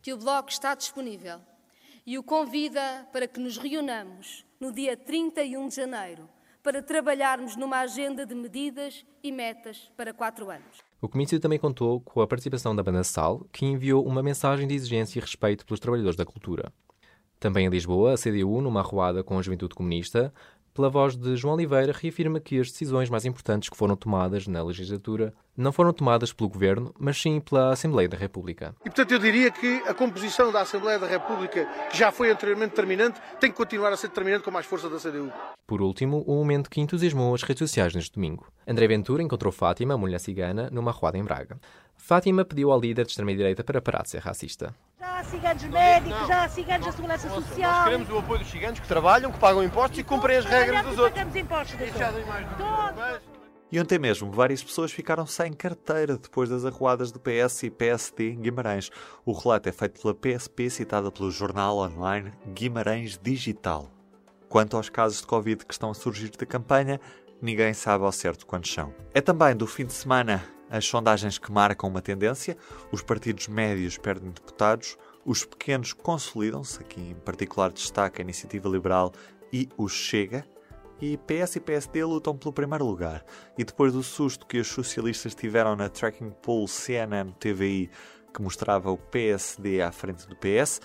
que 0.00 0.12
o 0.12 0.16
Bloco 0.16 0.48
está 0.48 0.76
disponível 0.76 1.40
e 2.06 2.16
o 2.16 2.22
convida 2.22 3.06
para 3.12 3.26
que 3.26 3.40
nos 3.40 3.58
reunamos 3.58 4.46
no 4.60 4.72
dia 4.72 4.96
31 4.96 5.68
de 5.68 5.74
janeiro 5.74 6.28
para 6.62 6.82
trabalharmos 6.82 7.56
numa 7.56 7.78
agenda 7.78 8.26
de 8.26 8.34
medidas 8.34 9.04
e 9.22 9.32
metas 9.32 9.90
para 9.96 10.12
quatro 10.12 10.50
anos. 10.50 10.78
O 11.00 11.08
comício 11.08 11.40
também 11.40 11.58
contou 11.58 12.00
com 12.00 12.20
a 12.20 12.26
participação 12.26 12.76
da 12.76 12.82
banda 12.82 13.02
Sal, 13.02 13.46
que 13.50 13.64
enviou 13.64 14.06
uma 14.06 14.22
mensagem 14.22 14.68
de 14.68 14.74
exigência 14.74 15.18
e 15.18 15.22
respeito 15.22 15.64
pelos 15.64 15.80
trabalhadores 15.80 16.16
da 16.16 16.26
cultura. 16.26 16.72
Também 17.38 17.66
em 17.66 17.70
Lisboa, 17.70 18.12
a 18.12 18.18
CDU, 18.18 18.60
numa 18.60 18.80
arruada 18.80 19.24
com 19.24 19.38
a 19.38 19.42
Juventude 19.42 19.74
Comunista, 19.74 20.32
pela 20.80 20.88
voz 20.88 21.14
de 21.14 21.36
João 21.36 21.56
Oliveira, 21.56 21.92
reafirma 21.92 22.40
que 22.40 22.58
as 22.58 22.70
decisões 22.70 23.10
mais 23.10 23.26
importantes 23.26 23.68
que 23.68 23.76
foram 23.76 23.94
tomadas 23.94 24.46
na 24.46 24.62
legislatura 24.62 25.34
não 25.54 25.72
foram 25.72 25.92
tomadas 25.92 26.32
pelo 26.32 26.48
Governo, 26.48 26.94
mas 26.98 27.20
sim 27.20 27.38
pela 27.38 27.70
Assembleia 27.70 28.08
da 28.08 28.16
República. 28.16 28.74
E, 28.80 28.88
portanto, 28.88 29.12
eu 29.12 29.18
diria 29.18 29.50
que 29.50 29.82
a 29.86 29.92
composição 29.92 30.50
da 30.50 30.62
Assembleia 30.62 30.98
da 30.98 31.06
República, 31.06 31.66
que 31.90 31.98
já 31.98 32.10
foi 32.10 32.30
anteriormente 32.30 32.70
determinante, 32.70 33.20
tem 33.38 33.50
que 33.50 33.58
continuar 33.58 33.92
a 33.92 33.96
ser 33.98 34.08
determinante 34.08 34.42
com 34.42 34.50
mais 34.50 34.64
força 34.64 34.88
da 34.88 34.96
CDU. 34.96 35.30
Por 35.66 35.82
último, 35.82 36.24
o 36.26 36.32
um 36.32 36.38
momento 36.38 36.70
que 36.70 36.80
entusiasmou 36.80 37.34
as 37.34 37.42
redes 37.42 37.58
sociais 37.58 37.94
neste 37.94 38.14
domingo. 38.14 38.46
André 38.66 38.88
Ventura 38.88 39.22
encontrou 39.22 39.52
Fátima, 39.52 39.98
mulher 39.98 40.18
cigana, 40.18 40.70
numa 40.72 40.92
arruada 40.92 41.18
em 41.18 41.22
Braga. 41.22 41.60
Fátima 42.00 42.44
pediu 42.44 42.72
ao 42.72 42.80
líder 42.80 43.04
de 43.04 43.10
extrema-direita 43.10 43.62
para 43.62 43.80
parar 43.80 44.02
de 44.02 44.10
ser 44.10 44.20
racista. 44.20 44.74
Já 44.98 45.20
há 45.20 45.24
ciganos 45.24 45.62
médicos, 45.64 46.26
já 46.26 46.44
há 46.44 46.48
ciganos 46.48 46.86
da 46.86 46.92
Segurança 46.92 47.28
Social. 47.28 47.72
Nós 47.72 47.84
queremos 47.84 48.10
o 48.10 48.18
apoio 48.18 48.38
dos 48.40 48.50
ciganos 48.50 48.80
que 48.80 48.88
trabalham, 48.88 49.30
que 49.30 49.38
pagam 49.38 49.62
impostos 49.62 49.98
e 49.98 50.02
cumprem 50.02 50.38
as 50.38 50.44
regras 50.44 50.84
dos 50.86 50.98
outros. 50.98 51.12
Pagamos 51.12 51.36
impostos. 51.36 51.78
E 53.70 53.78
ontem 53.78 53.98
mesmo, 53.98 54.32
várias 54.32 54.64
pessoas 54.64 54.90
ficaram 54.90 55.24
sem 55.26 55.52
carteira 55.52 56.16
depois 56.16 56.48
das 56.48 56.64
arruadas 56.64 57.12
do 57.12 57.20
PS 57.20 57.64
e 57.64 57.70
PSD 57.70 58.32
em 58.32 58.40
Guimarães. 58.40 58.90
O 59.24 59.32
relato 59.32 59.68
é 59.68 59.72
feito 59.72 60.00
pela 60.00 60.14
PSP, 60.14 60.70
citada 60.70 61.12
pelo 61.12 61.30
jornal 61.30 61.78
online 61.78 62.32
Guimarães 62.52 63.16
Digital. 63.22 63.88
Quanto 64.48 64.76
aos 64.76 64.88
casos 64.88 65.20
de 65.20 65.26
Covid 65.28 65.64
que 65.64 65.72
estão 65.72 65.90
a 65.90 65.94
surgir 65.94 66.30
da 66.30 66.46
campanha, 66.46 67.00
ninguém 67.40 67.72
sabe 67.72 68.04
ao 68.04 68.10
certo 68.10 68.44
quantos 68.44 68.72
são. 68.72 68.92
É 69.14 69.20
também 69.20 69.54
do 69.54 69.66
fim 69.66 69.86
de 69.86 69.92
semana 69.92 70.42
as 70.70 70.86
sondagens 70.86 71.36
que 71.36 71.50
marcam 71.50 71.90
uma 71.90 72.00
tendência, 72.00 72.56
os 72.92 73.02
partidos 73.02 73.48
médios 73.48 73.98
perdem 73.98 74.30
deputados, 74.30 74.96
os 75.24 75.44
pequenos 75.44 75.92
consolidam-se, 75.92 76.80
aqui 76.80 77.10
em 77.10 77.14
particular 77.14 77.72
destaca 77.72 78.22
a 78.22 78.24
Iniciativa 78.24 78.68
Liberal 78.68 79.12
e 79.52 79.68
o 79.76 79.88
Chega, 79.88 80.46
e 81.00 81.16
PS 81.16 81.56
e 81.56 81.60
PSD 81.60 82.04
lutam 82.04 82.36
pelo 82.36 82.52
primeiro 82.52 82.84
lugar. 82.84 83.24
E 83.58 83.64
depois 83.64 83.92
do 83.92 84.02
susto 84.02 84.46
que 84.46 84.58
os 84.58 84.68
socialistas 84.68 85.34
tiveram 85.34 85.74
na 85.74 85.88
tracking 85.88 86.30
poll 86.42 86.68
CNN-TVI, 86.68 87.90
que 88.32 88.42
mostrava 88.42 88.90
o 88.90 88.98
PSD 88.98 89.82
à 89.82 89.90
frente 89.90 90.28
do 90.28 90.36
PS, 90.36 90.80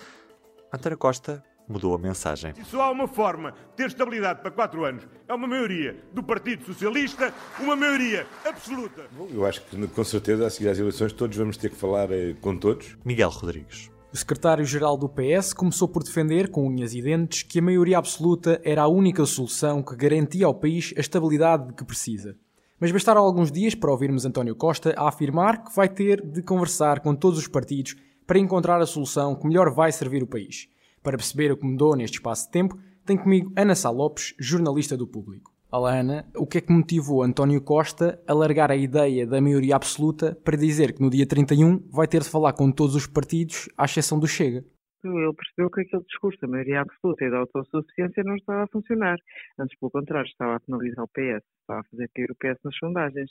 António 0.72 0.98
Costa 0.98 1.44
mudou 1.68 1.94
a 1.94 1.98
mensagem. 1.98 2.54
Se 2.54 2.64
só 2.64 2.82
há 2.82 2.90
uma 2.90 3.08
forma 3.08 3.52
de 3.52 3.76
ter 3.76 3.86
estabilidade 3.86 4.40
para 4.40 4.50
quatro 4.50 4.84
anos, 4.84 5.06
é 5.28 5.34
uma 5.34 5.46
maioria 5.46 5.96
do 6.12 6.22
Partido 6.22 6.64
Socialista, 6.64 7.32
uma 7.60 7.76
maioria 7.76 8.26
absoluta. 8.44 9.04
Bom, 9.16 9.28
eu 9.32 9.44
acho 9.44 9.62
que 9.62 9.86
com 9.88 10.04
certeza 10.04 10.46
a 10.46 10.50
seguir 10.50 10.68
às 10.68 10.78
eleições 10.78 11.12
todos 11.12 11.36
vamos 11.36 11.56
ter 11.56 11.70
que 11.70 11.76
falar 11.76 12.10
eh, 12.10 12.34
com 12.40 12.56
todos. 12.56 12.96
Miguel 13.04 13.30
Rodrigues. 13.30 13.90
O 14.12 14.16
secretário-geral 14.16 14.96
do 14.96 15.08
PS 15.08 15.52
começou 15.52 15.86
por 15.86 16.02
defender, 16.02 16.48
com 16.48 16.66
unhas 16.66 16.94
e 16.94 17.02
dentes, 17.02 17.42
que 17.42 17.58
a 17.58 17.62
maioria 17.62 17.98
absoluta 17.98 18.60
era 18.64 18.82
a 18.82 18.88
única 18.88 19.26
solução 19.26 19.82
que 19.82 19.94
garantia 19.94 20.46
ao 20.46 20.54
país 20.54 20.94
a 20.96 21.00
estabilidade 21.00 21.68
de 21.68 21.74
que 21.74 21.84
precisa. 21.84 22.34
Mas 22.80 22.92
bastaram 22.92 23.20
alguns 23.20 23.50
dias 23.50 23.74
para 23.74 23.90
ouvirmos 23.90 24.24
António 24.24 24.54
Costa 24.54 24.94
a 24.96 25.08
afirmar 25.08 25.64
que 25.64 25.74
vai 25.74 25.88
ter 25.88 26.20
de 26.24 26.42
conversar 26.42 27.00
com 27.00 27.14
todos 27.14 27.38
os 27.38 27.48
partidos 27.48 27.96
para 28.26 28.38
encontrar 28.38 28.80
a 28.80 28.86
solução 28.86 29.34
que 29.34 29.46
melhor 29.46 29.70
vai 29.70 29.92
servir 29.92 30.22
o 30.22 30.26
país. 30.26 30.68
Para 31.06 31.18
perceber 31.18 31.52
o 31.52 31.56
que 31.56 31.64
mudou 31.64 31.94
neste 31.94 32.16
espaço 32.16 32.46
de 32.46 32.50
tempo, 32.50 32.76
tenho 33.06 33.22
comigo 33.22 33.52
Ana 33.56 33.76
Sá 33.76 33.90
Lopes, 33.90 34.34
jornalista 34.40 34.96
do 34.96 35.06
Público. 35.06 35.52
Olá 35.70 36.00
Ana, 36.00 36.26
o 36.34 36.44
que 36.44 36.58
é 36.58 36.60
que 36.60 36.72
motivou 36.72 37.22
António 37.22 37.62
Costa 37.62 38.20
a 38.26 38.34
largar 38.34 38.72
a 38.72 38.76
ideia 38.76 39.24
da 39.24 39.40
maioria 39.40 39.76
absoluta 39.76 40.36
para 40.44 40.56
dizer 40.56 40.92
que 40.92 41.00
no 41.00 41.08
dia 41.08 41.24
31 41.24 41.78
vai 41.92 42.08
ter 42.08 42.22
de 42.22 42.28
falar 42.28 42.54
com 42.54 42.72
todos 42.72 42.96
os 42.96 43.06
partidos, 43.06 43.68
à 43.78 43.84
exceção 43.84 44.18
do 44.18 44.26
Chega? 44.26 44.64
Ele 45.04 45.32
percebeu 45.32 45.70
que 45.70 45.82
aquele 45.82 46.02
discurso 46.02 46.40
da 46.40 46.48
maioria 46.48 46.80
absoluta 46.80 47.24
e 47.24 47.30
da 47.30 47.38
autossuficiência 47.38 48.24
não 48.24 48.34
estava 48.34 48.64
a 48.64 48.66
funcionar. 48.66 49.16
Antes, 49.56 49.78
pelo 49.78 49.92
contrário, 49.92 50.28
estava 50.28 50.56
a 50.56 50.60
penalizar 50.60 51.04
o 51.04 51.08
PS, 51.08 51.44
estava 51.60 51.80
a 51.82 51.84
fazer 51.84 52.10
cair 52.16 52.30
o 52.32 52.34
PS 52.34 52.60
nas 52.64 52.76
sondagens. 52.76 53.30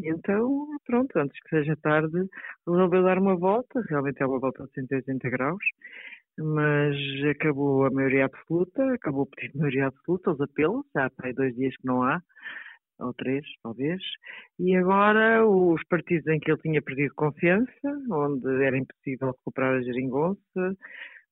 E 0.00 0.10
então, 0.10 0.66
pronto, 0.84 1.16
antes 1.16 1.38
que 1.40 1.50
seja 1.50 1.76
tarde, 1.76 2.28
resolveu 2.66 3.04
dar 3.04 3.18
uma 3.18 3.36
volta, 3.36 3.80
realmente 3.88 4.20
é 4.20 4.26
uma 4.26 4.40
volta 4.40 4.64
de 4.64 4.72
180 4.72 5.30
graus, 5.30 5.62
mas 6.38 6.96
acabou 7.30 7.84
a 7.86 7.90
maioria 7.90 8.26
absoluta, 8.26 8.94
acabou 8.94 9.22
o 9.22 9.26
pedido 9.26 9.52
de 9.52 9.58
maioria 9.58 9.86
absoluta, 9.88 10.32
os 10.32 10.40
apelos, 10.40 10.84
já 10.94 11.06
há 11.06 11.32
dois 11.32 11.54
dias 11.54 11.76
que 11.76 11.86
não 11.86 12.02
há, 12.02 12.20
ou 12.98 13.12
três, 13.14 13.44
talvez, 13.62 14.00
e 14.58 14.76
agora 14.76 15.46
os 15.46 15.82
partidos 15.88 16.26
em 16.28 16.38
que 16.38 16.50
ele 16.50 16.60
tinha 16.60 16.82
perdido 16.82 17.14
confiança, 17.14 17.70
onde 18.10 18.64
era 18.64 18.78
impossível 18.78 19.32
recuperar 19.32 19.74
a 19.74 19.82
geringonça, 19.82 20.76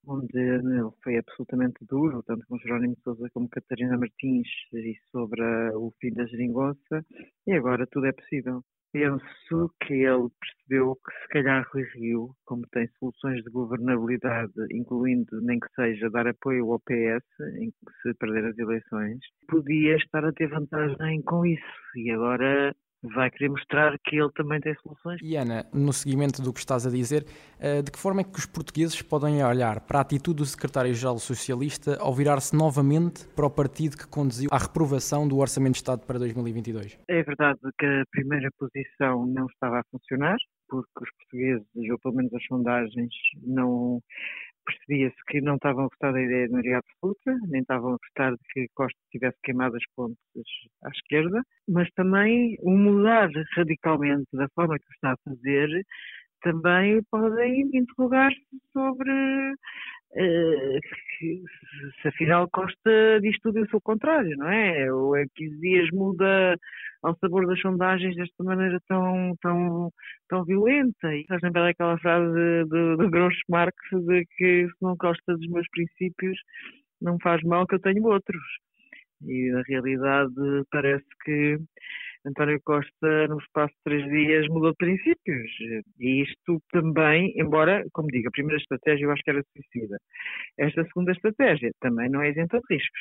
onde 0.06 0.38
ele 0.38 0.90
foi 1.02 1.18
absolutamente 1.18 1.84
duro, 1.84 2.22
tanto 2.24 2.46
com 2.46 2.58
Jerónimo 2.58 2.96
Sousa 3.04 3.28
como 3.32 3.48
Catarina 3.48 3.98
Martins, 3.98 4.48
e 4.72 4.94
sobre 5.12 5.42
o 5.74 5.92
fim 6.00 6.12
da 6.12 6.26
geringonça, 6.26 7.04
e 7.46 7.52
agora 7.52 7.86
tudo 7.86 8.06
é 8.06 8.12
possível. 8.12 8.62
Penso 8.92 9.72
que 9.84 9.94
ele 9.94 10.28
percebeu 10.40 10.96
que 10.96 11.12
se 11.22 11.28
calhar 11.28 11.66
Rui 11.72 11.84
Rio, 11.94 12.30
como 12.44 12.66
tem 12.72 12.88
soluções 12.98 13.42
de 13.44 13.50
governabilidade, 13.50 14.52
incluindo 14.72 15.40
nem 15.42 15.60
que 15.60 15.68
seja 15.74 16.10
dar 16.10 16.26
apoio 16.26 16.72
ao 16.72 16.80
PS, 16.80 17.24
em 17.60 17.70
que 17.70 17.92
se 18.02 18.14
perder 18.14 18.46
as 18.46 18.58
eleições, 18.58 19.20
podia 19.48 19.96
estar 19.96 20.24
a 20.24 20.32
ter 20.32 20.48
vantagem 20.48 21.22
com 21.22 21.46
isso. 21.46 21.62
E 21.94 22.10
agora 22.10 22.74
vai 23.02 23.30
querer 23.30 23.50
mostrar 23.50 23.98
que 24.04 24.16
ele 24.16 24.30
também 24.34 24.60
tem 24.60 24.74
soluções. 24.82 25.20
E 25.22 25.36
Ana, 25.36 25.66
no 25.72 25.92
seguimento 25.92 26.42
do 26.42 26.52
que 26.52 26.58
estás 26.58 26.86
a 26.86 26.90
dizer, 26.90 27.24
eh, 27.58 27.82
de 27.82 27.90
que 27.90 27.98
forma 27.98 28.20
é 28.20 28.24
que 28.24 28.38
os 28.38 28.46
portugueses 28.46 29.00
podem 29.02 29.42
olhar 29.42 29.80
para 29.80 29.98
a 29.98 30.02
atitude 30.02 30.38
do 30.38 30.44
secretário-geral 30.44 31.18
socialista 31.18 31.96
ao 32.00 32.14
virar-se 32.14 32.54
novamente 32.54 33.26
para 33.28 33.46
o 33.46 33.50
partido 33.50 33.96
que 33.96 34.06
conduziu 34.06 34.48
à 34.52 34.58
reprovação 34.58 35.26
do 35.26 35.38
Orçamento 35.38 35.72
de 35.72 35.78
Estado 35.78 36.06
para 36.06 36.18
2022? 36.18 36.98
É 37.08 37.22
verdade 37.22 37.58
que 37.78 37.86
a 37.86 38.04
primeira 38.10 38.50
posição 38.58 39.26
não 39.26 39.46
estava 39.46 39.80
a 39.80 39.84
funcionar, 39.90 40.36
porque 40.68 40.90
os 41.02 41.10
portugueses, 41.18 41.90
ou 41.90 41.98
pelo 41.98 42.14
menos 42.14 42.32
as 42.34 42.44
sondagens, 42.44 43.12
não 43.42 44.00
percebia-se 44.64 45.16
que 45.28 45.40
não 45.40 45.56
estavam 45.56 45.84
a 45.84 45.88
gostar 45.88 46.12
da 46.12 46.20
ideia 46.20 46.46
de 46.46 46.52
maioria 46.52 46.78
absoluta, 46.78 47.38
nem 47.48 47.60
estavam 47.62 47.94
a 47.94 47.96
gostar 47.96 48.32
de 48.32 48.38
que 48.52 48.68
Costa 48.74 48.98
tivesse 49.10 49.36
queimado 49.42 49.76
as 49.76 49.84
pontes 49.96 50.18
à 50.84 50.88
esquerda, 50.90 51.42
mas 51.68 51.88
também 51.92 52.56
o 52.60 52.70
mudar 52.70 53.30
radicalmente 53.56 54.28
da 54.32 54.48
forma 54.54 54.78
que 54.78 54.92
está 54.94 55.12
a 55.12 55.16
fazer 55.24 55.84
também 56.42 57.02
podem 57.10 57.68
interrogar-se 57.74 58.40
sobre 58.72 59.10
uh, 60.12 60.80
se 62.00 62.08
afinal 62.08 62.48
Costa 62.50 63.20
diz 63.20 63.36
tudo 63.42 63.62
o 63.62 63.68
seu 63.68 63.80
contrário, 63.80 64.36
não 64.36 64.48
é? 64.48 64.92
Ou 64.92 65.16
é 65.16 65.24
que 65.34 65.48
dias 65.58 65.88
muda 65.92 66.56
ao 67.02 67.16
sabor 67.18 67.46
das 67.46 67.60
sondagens 67.60 68.16
desta 68.16 68.44
maneira 68.44 68.80
tão, 68.88 69.34
tão, 69.40 69.90
tão 70.28 70.44
violenta. 70.44 71.14
E 71.14 71.24
faz 71.26 71.40
lembrar 71.42 71.68
aquela 71.68 71.98
frase 71.98 72.64
do, 72.66 72.96
do 72.96 73.10
Groucho 73.10 73.42
Marx 73.48 73.76
de 73.92 74.24
que 74.36 74.66
se 74.66 74.82
não 74.82 74.96
gosta 74.96 75.36
dos 75.36 75.48
meus 75.48 75.68
princípios, 75.70 76.38
não 77.00 77.18
faz 77.22 77.42
mal 77.42 77.66
que 77.66 77.74
eu 77.74 77.80
tenho 77.80 78.04
outros. 78.04 78.42
E 79.26 79.50
na 79.50 79.62
realidade 79.62 80.32
parece 80.70 81.06
que 81.24 81.58
António 82.26 82.60
Costa, 82.64 83.28
no 83.28 83.38
espaço 83.38 83.72
de 83.74 83.80
três 83.84 84.04
dias, 84.10 84.46
mudou 84.48 84.70
de 84.70 84.76
princípios. 84.76 85.50
E 85.98 86.22
isto 86.22 86.60
também, 86.70 87.32
embora, 87.36 87.84
como 87.92 88.08
digo, 88.08 88.28
a 88.28 88.32
primeira 88.32 88.60
estratégia 88.60 89.04
eu 89.04 89.10
acho 89.10 89.22
que 89.22 89.30
era 89.30 89.42
suicida. 89.52 89.96
Esta 90.58 90.84
segunda 90.84 91.12
estratégia 91.12 91.70
também 91.80 92.08
não 92.10 92.22
é 92.22 92.30
isenta 92.30 92.58
de 92.58 92.74
riscos 92.74 93.00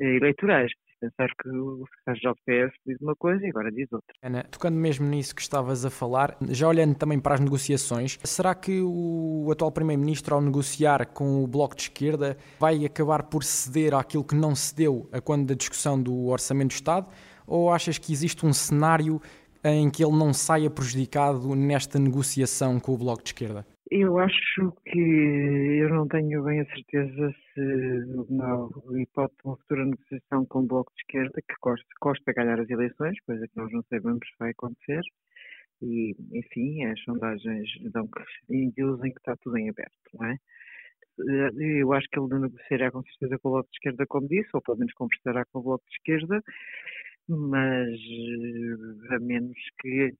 eleitorais 0.00 0.72
pensar 1.02 1.28
que 1.42 1.48
o 1.48 1.84
secretário 2.06 2.34
do 2.34 2.36
PS 2.46 2.78
diz 2.86 3.00
uma 3.00 3.16
coisa 3.16 3.44
e 3.44 3.48
agora 3.48 3.72
diz 3.72 3.88
outra. 3.92 4.14
Ana, 4.22 4.44
tocando 4.44 4.76
mesmo 4.76 5.06
nisso 5.06 5.34
que 5.34 5.42
estavas 5.42 5.84
a 5.84 5.90
falar, 5.90 6.36
já 6.50 6.68
olhando 6.68 6.94
também 6.94 7.18
para 7.18 7.34
as 7.34 7.40
negociações, 7.40 8.18
será 8.22 8.54
que 8.54 8.80
o 8.80 9.48
atual 9.50 9.72
Primeiro-Ministro, 9.72 10.34
ao 10.36 10.40
negociar 10.40 11.06
com 11.06 11.42
o 11.42 11.46
Bloco 11.46 11.74
de 11.74 11.82
Esquerda, 11.82 12.36
vai 12.60 12.84
acabar 12.84 13.24
por 13.24 13.42
ceder 13.42 13.94
àquilo 13.94 14.24
que 14.24 14.36
não 14.36 14.54
cedeu 14.54 15.08
a 15.12 15.20
quando 15.20 15.48
da 15.48 15.54
discussão 15.54 16.00
do 16.00 16.26
Orçamento 16.28 16.68
do 16.68 16.74
Estado? 16.74 17.08
Ou 17.46 17.70
achas 17.70 17.98
que 17.98 18.12
existe 18.12 18.44
um 18.46 18.52
cenário 18.52 19.20
em 19.64 19.90
que 19.90 20.04
ele 20.04 20.16
não 20.16 20.32
saia 20.32 20.70
prejudicado 20.70 21.54
nesta 21.54 21.98
negociação 21.98 22.80
com 22.80 22.92
o 22.92 22.98
Bloco 22.98 23.22
de 23.22 23.30
Esquerda? 23.30 23.66
Eu 23.90 24.18
acho 24.18 24.72
que 24.86 24.98
eu 24.98 25.90
não 25.90 26.08
tenho 26.08 26.42
bem 26.44 26.60
a 26.60 26.64
certeza 26.64 27.34
se 27.52 27.60
na 28.30 28.66
hipótese 29.02 29.38
de 29.42 29.48
uma 29.48 29.56
futura 29.56 29.84
negociação 29.84 30.46
com 30.46 30.60
o 30.60 30.66
Bloco 30.66 30.90
de 30.94 31.02
Esquerda, 31.02 31.42
que 31.46 31.54
Costa, 31.60 31.86
Costa 32.00 32.32
ganhar 32.32 32.58
as 32.58 32.70
eleições, 32.70 33.20
coisa 33.26 33.46
que 33.46 33.54
nós 33.54 33.70
não 33.70 33.82
sabemos 33.90 34.26
se 34.26 34.34
vai 34.38 34.50
acontecer, 34.52 35.02
e 35.82 36.16
enfim, 36.32 36.84
as 36.86 36.98
sondagens 37.02 37.68
dão 37.92 38.06
que 38.06 38.22
induzem 38.56 39.12
que 39.12 39.18
está 39.18 39.36
tudo 39.42 39.58
em 39.58 39.68
aberto, 39.68 39.92
não 40.14 40.26
é? 40.26 40.36
Eu 41.78 41.92
acho 41.92 42.08
que 42.10 42.18
ele 42.18 42.40
negociará 42.40 42.90
com 42.90 43.02
certeza 43.02 43.38
com 43.38 43.48
o 43.50 43.52
Bloco 43.52 43.68
de 43.70 43.76
Esquerda, 43.76 44.06
como 44.08 44.26
disse, 44.26 44.48
ou 44.54 44.62
pelo 44.62 44.78
menos 44.78 44.94
conversará 44.94 45.44
com 45.52 45.58
o 45.58 45.62
Bloco 45.62 45.84
de 45.86 45.96
Esquerda, 45.96 46.42
mas 47.28 47.88
eh, 47.90 49.14
a 49.14 49.18
menos 49.20 49.56
que 49.80 50.12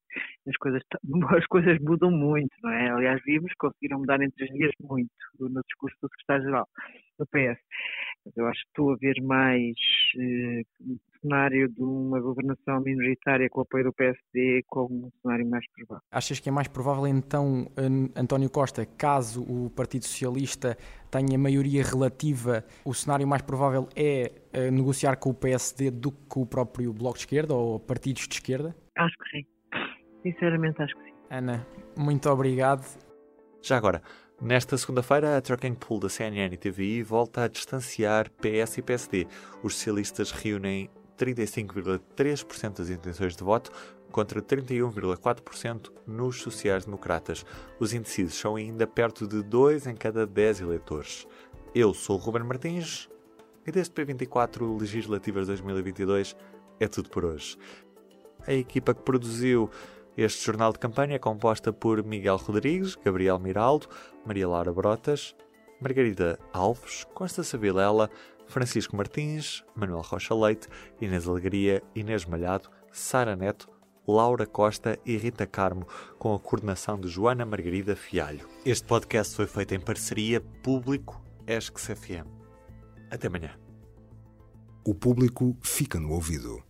as 0.49 0.57
coisas, 0.57 0.83
as 1.37 1.47
coisas 1.47 1.79
mudam 1.81 2.11
muito, 2.11 2.55
não 2.63 2.71
é? 2.71 2.91
Aliás, 2.91 3.21
vimos 3.25 3.51
que 3.53 3.59
conseguiram 3.59 3.99
mudar 4.01 4.21
em 4.23 4.31
três 4.31 4.51
dias 4.53 4.73
muito 4.81 5.11
no 5.41 5.63
discurso 5.63 5.97
do 6.03 6.09
secretário-geral 6.09 6.69
do 7.19 7.27
PS. 7.27 7.61
Eu 8.37 8.47
acho 8.47 8.61
que 8.63 8.69
estou 8.69 8.93
a 8.93 8.97
ver 8.97 9.21
mais 9.23 9.77
eh, 10.19 10.63
cenário 11.23 11.69
de 11.69 11.83
uma 11.83 12.21
governação 12.21 12.81
minoritária 12.81 13.49
com 13.49 13.61
o 13.61 13.63
apoio 13.63 13.85
do 13.85 13.93
PSD 13.93 14.65
como 14.67 15.07
um 15.07 15.11
cenário 15.23 15.49
mais 15.49 15.65
provável. 15.73 16.03
Achas 16.11 16.41
que 16.41 16.49
é 16.49 16.53
mais 16.53 16.69
provável 16.69 17.07
então, 17.07 17.67
António 18.17 18.51
Costa, 18.51 18.85
caso 18.85 19.43
o 19.43 19.71
Partido 19.71 20.05
Socialista 20.05 20.77
tenha 21.11 21.39
maioria 21.39 21.83
relativa, 21.83 22.65
o 22.85 22.93
cenário 22.93 23.27
mais 23.27 23.43
provável 23.43 23.89
é 23.95 24.33
uh, 24.55 24.71
negociar 24.71 25.17
com 25.17 25.31
o 25.31 25.35
PSD 25.35 25.91
do 25.91 26.11
que 26.11 26.27
com 26.29 26.43
o 26.43 26.47
próprio 26.47 26.93
Bloco 26.93 27.17
de 27.17 27.21
Esquerda 27.21 27.55
ou 27.55 27.79
partidos 27.79 28.27
de 28.27 28.35
esquerda? 28.35 28.75
Acho 28.97 29.17
que 29.19 29.31
sim. 29.31 29.47
Sinceramente, 30.23 30.83
acho 30.83 30.95
que 30.97 31.05
sim. 31.05 31.13
Ana, 31.31 31.67
muito 31.97 32.29
obrigado. 32.29 32.85
Já 33.63 33.77
agora, 33.77 34.03
Nesta 34.45 34.77
segunda-feira, 34.77 35.37
a 35.37 35.41
Tracking 35.41 35.75
Pool 35.75 36.01
da 36.01 36.09
CNN 36.09 36.53
e 36.53 36.59
TVI 36.59 37.01
volta 37.05 37.45
a 37.45 37.49
distanciar 37.49 38.29
PS 38.29 38.79
e 38.79 38.83
PSD. 38.83 39.27
Os 39.63 39.77
socialistas 39.77 40.33
reúnem 40.33 40.91
35,3% 41.23 42.79
das 42.79 42.91
intenções 42.91 43.37
de 43.37 43.45
voto 43.45 43.71
contra 44.11 44.43
31,4% 44.43 45.93
nos 46.07 46.43
sociais-democratas. 46.43 47.47
Os 47.79 47.95
indecisos 47.95 48.35
são 48.35 48.57
ainda 48.57 48.87
perto 48.87 49.27
de 49.27 49.43
2 49.43 49.87
em 49.87 49.95
cada 49.95 50.27
10 50.27 50.63
eleitores. 50.63 51.27
Eu 51.75 51.95
sou 51.95 52.17
o 52.17 52.19
Ruben 52.19 52.43
Martins 52.43 53.09
e 53.65 53.71
deste 53.71 53.95
P24 53.95 54.81
Legislativas 54.81 55.47
2022 55.47 56.37
é 56.81 56.89
tudo 56.89 57.09
por 57.09 57.25
hoje. 57.25 57.57
A 58.47 58.53
equipa 58.53 58.93
que 58.93 59.03
produziu 59.03 59.71
este 60.17 60.45
jornal 60.45 60.73
de 60.73 60.81
campanha 60.81 61.15
é 61.15 61.19
composta 61.19 61.73
por 61.73 62.03
Miguel 62.05 62.37
Rodrigues, 62.37 62.97
Gabriel 62.97 63.39
Miraldo, 63.39 63.87
Maria 64.27 64.49
Laura 64.49 64.73
Brotas, 64.73 65.35
Margarida 65.81 66.39
Alves, 66.53 67.05
Constança 67.15 67.57
Vilela, 67.57 68.11
Francisco 68.53 68.95
Martins, 68.95 69.65
Manuel 69.75 70.03
Rocha 70.03 70.35
Leite, 70.35 70.69
Inês 71.01 71.27
Alegria, 71.27 71.83
Inês 71.95 72.25
Malhado, 72.25 72.69
Sara 72.93 73.35
Neto, 73.35 73.69
Laura 74.07 74.47
Costa 74.47 74.99
e 75.07 75.17
Rita 75.17 75.47
Carmo, 75.47 75.87
com 76.19 76.35
a 76.35 76.39
coordenação 76.39 77.01
de 77.01 77.09
Joana 77.09 77.47
Margarida 77.47 77.97
Fialho. 77.97 78.49
Este 78.65 78.87
podcast 78.87 79.35
foi 79.35 79.47
feito 79.47 79.75
em 79.75 79.81
parceria 79.81 80.41
público-ESC-FM. 80.63 82.27
Até 83.11 83.29
amanhã. 83.29 83.59
O 84.85 84.95
público 84.95 85.57
fica 85.63 85.99
no 85.99 86.11
ouvido. 86.13 86.63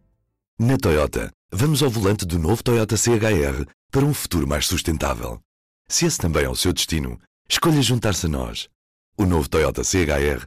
Na 0.60 0.76
Toyota, 0.76 1.30
vamos 1.50 1.82
ao 1.82 1.90
volante 1.90 2.24
do 2.24 2.38
novo 2.38 2.62
Toyota 2.62 2.96
CHR 2.96 3.66
para 3.90 4.04
um 4.04 4.14
futuro 4.14 4.46
mais 4.46 4.66
sustentável. 4.66 5.40
Se 5.88 6.06
esse 6.06 6.18
também 6.18 6.44
é 6.44 6.48
o 6.48 6.54
seu 6.54 6.72
destino, 6.72 7.18
escolha 7.48 7.82
juntar-se 7.82 8.26
a 8.26 8.28
nós. 8.28 8.68
O 9.16 9.24
novo 9.24 9.48
Toyota 9.48 9.82
CHR, 9.82 10.46